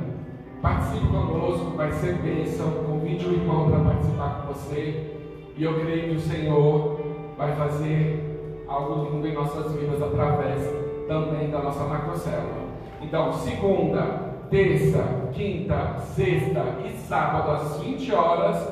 [0.60, 2.70] Participe conosco, vai ser bênção.
[2.86, 5.10] Convide o irmão para participar com você.
[5.56, 7.01] E eu creio que o Senhor
[7.39, 10.70] vai fazer algo lindo em nossas vidas através
[11.09, 12.64] também da nossa macrocélula.
[13.01, 14.23] Então, segunda,
[14.55, 18.68] terça, quinta, sexta e sábado às 20 horas,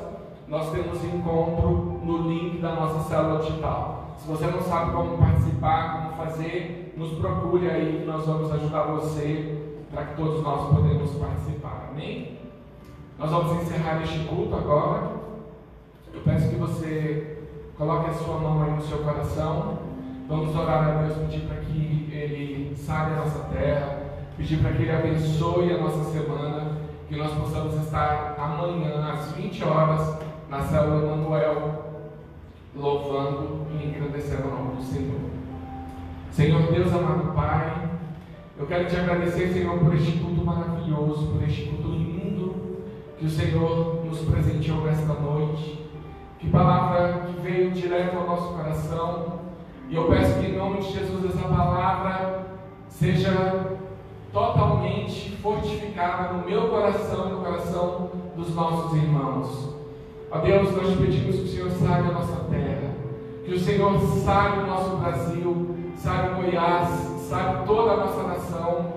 [0.46, 4.14] nós temos encontro no link da nossa célula digital.
[4.16, 8.82] Se você não sabe como participar, como fazer, nos procure aí que nós vamos ajudar
[8.92, 9.58] você
[9.92, 11.88] para que todos nós podemos participar.
[11.90, 12.38] Amém?
[13.18, 15.10] Nós vamos encerrar este culto agora.
[16.14, 17.38] Eu peço que você
[17.76, 19.78] coloque a sua mão aí no seu coração.
[20.28, 24.01] Vamos orar a Deus, pedir para que Ele sare a nossa terra,
[24.42, 26.78] pedir para que Ele abençoe a nossa semana,
[27.08, 30.18] que nós possamos estar amanhã às 20 horas
[30.50, 31.92] na célula Manuel
[32.74, 35.20] louvando e engrandecendo o nome do Senhor.
[36.32, 37.88] Senhor Deus, amado Pai,
[38.58, 42.78] eu quero te agradecer, Senhor, por este culto maravilhoso, por este culto lindo
[43.18, 45.88] que o Senhor nos presenteou nesta noite.
[46.40, 49.40] Que palavra que veio direto ao nosso coração.
[49.88, 52.46] E eu peço que em nome de Jesus essa palavra
[52.88, 53.78] seja
[54.32, 59.76] totalmente fortificada no meu coração e no coração dos nossos irmãos.
[60.30, 62.94] Ó Deus, nós te pedimos que o Senhor saiba a nossa terra,
[63.44, 66.88] que o Senhor saiba o nosso Brasil, saiba Goiás,
[67.28, 68.92] saiba toda a nossa nação,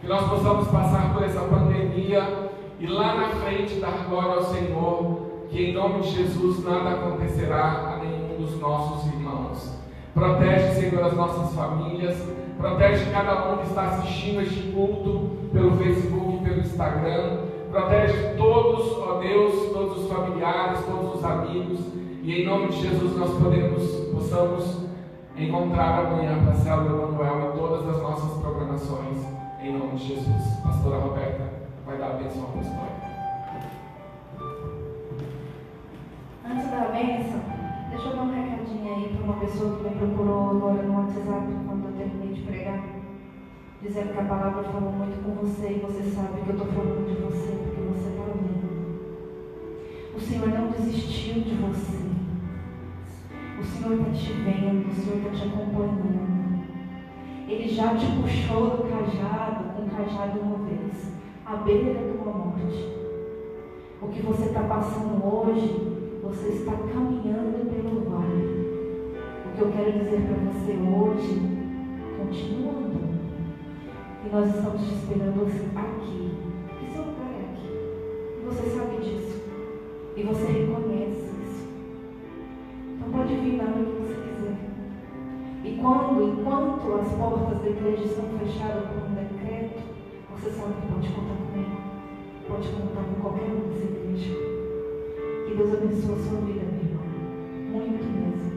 [0.00, 2.50] que nós possamos passar por essa pandemia
[2.80, 7.94] e lá na frente dar glória ao Senhor, que em nome de Jesus nada acontecerá
[7.94, 9.29] a nenhum dos nossos irmãos.
[10.14, 12.16] Protege, Senhor, as nossas famílias,
[12.58, 17.38] protege cada um que está assistindo este culto pelo Facebook pelo Instagram,
[17.70, 21.80] protege todos, ó Deus, todos os familiares, todos os amigos,
[22.22, 23.82] e em nome de Jesus nós podemos,
[24.12, 24.88] possamos
[25.36, 29.16] encontrar amanhã a Célula Manuel em todas as nossas programações,
[29.62, 30.60] em nome de Jesus.
[30.62, 31.52] Pastora Roberta
[31.86, 33.10] vai dar a bênção apostólica.
[36.44, 37.59] Antes da bênção,
[38.00, 41.52] deixa eu dar um recadinho aí para uma pessoa que me procurou agora no WhatsApp
[41.66, 42.82] quando eu terminei de pregar,
[43.82, 47.06] dizendo que a palavra falou muito com você e você sabe que eu estou falando
[47.06, 48.70] de você porque você está vendo.
[50.16, 52.00] O Senhor não desistiu de você.
[53.60, 56.64] O Senhor está te vendo, o Senhor está te acompanhando.
[57.46, 61.12] Ele já te puxou do cajado, com o cajado uma vez,
[61.44, 62.96] à beira da tua morte.
[64.00, 68.70] O que você está passando hoje, você está caminhando pelo vale.
[69.46, 71.50] O que eu quero dizer para você hoje,
[72.18, 73.20] continua andando.
[74.24, 76.30] E nós estamos te esperando aqui.
[76.78, 77.72] Que seu lugar é aqui.
[78.38, 79.40] E você sabe disso.
[80.14, 81.68] E você reconhece isso.
[82.94, 84.56] Então pode vir na hora que você quiser.
[85.64, 89.80] E quando, enquanto as portas da igreja estão fechadas por um decreto,
[90.32, 91.76] você sabe que pode contar comigo.
[92.46, 94.49] Pode contar com qualquer um dessa igreja.
[95.56, 97.04] Deus abençoe a sua vida, meu irmão.
[97.72, 98.50] Muito mesmo.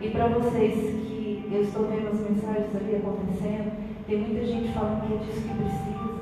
[0.00, 3.72] E para vocês que eu estou vendo as mensagens ali acontecendo,
[4.06, 6.14] tem muita gente falando que é disso que precisa,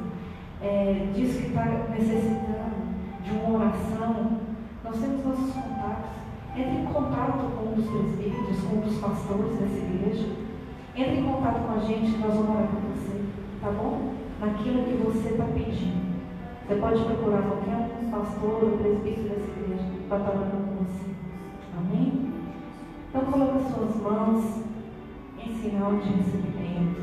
[0.63, 4.41] é, disso que está necessitando, de uma oração.
[4.85, 6.23] Nós temos nossos contatos.
[6.57, 10.29] Entre em contato com um dos presbíteros, com um dos pastores dessa igreja.
[10.95, 13.21] Entre em contato com a gente nós vamos orar com você,
[13.61, 14.15] tá bom?
[14.41, 16.13] Naquilo que você está pedindo.
[16.67, 19.62] Você pode procurar qualquer um pastor ou presbítero dessa igreja
[20.09, 21.11] para estar orando com você.
[21.79, 22.33] Amém?
[23.09, 24.63] Então coloque suas mãos
[25.39, 27.01] em sinal de recebimento.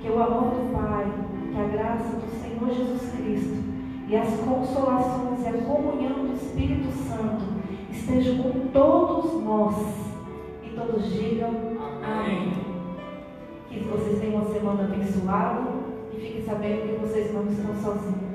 [0.00, 1.12] Que o amor do Pai,
[1.52, 3.64] que a graça do Senhor Jesus Cristo
[4.08, 7.44] e as consolações e a comunhão do Espírito Santo
[7.90, 9.76] estejam com todos nós.
[10.62, 11.50] E todos digam
[12.02, 12.52] amém.
[13.68, 15.62] Que vocês tenham uma semana abençoada
[16.12, 18.34] e fiquem sabendo que vocês não estão sozinhos.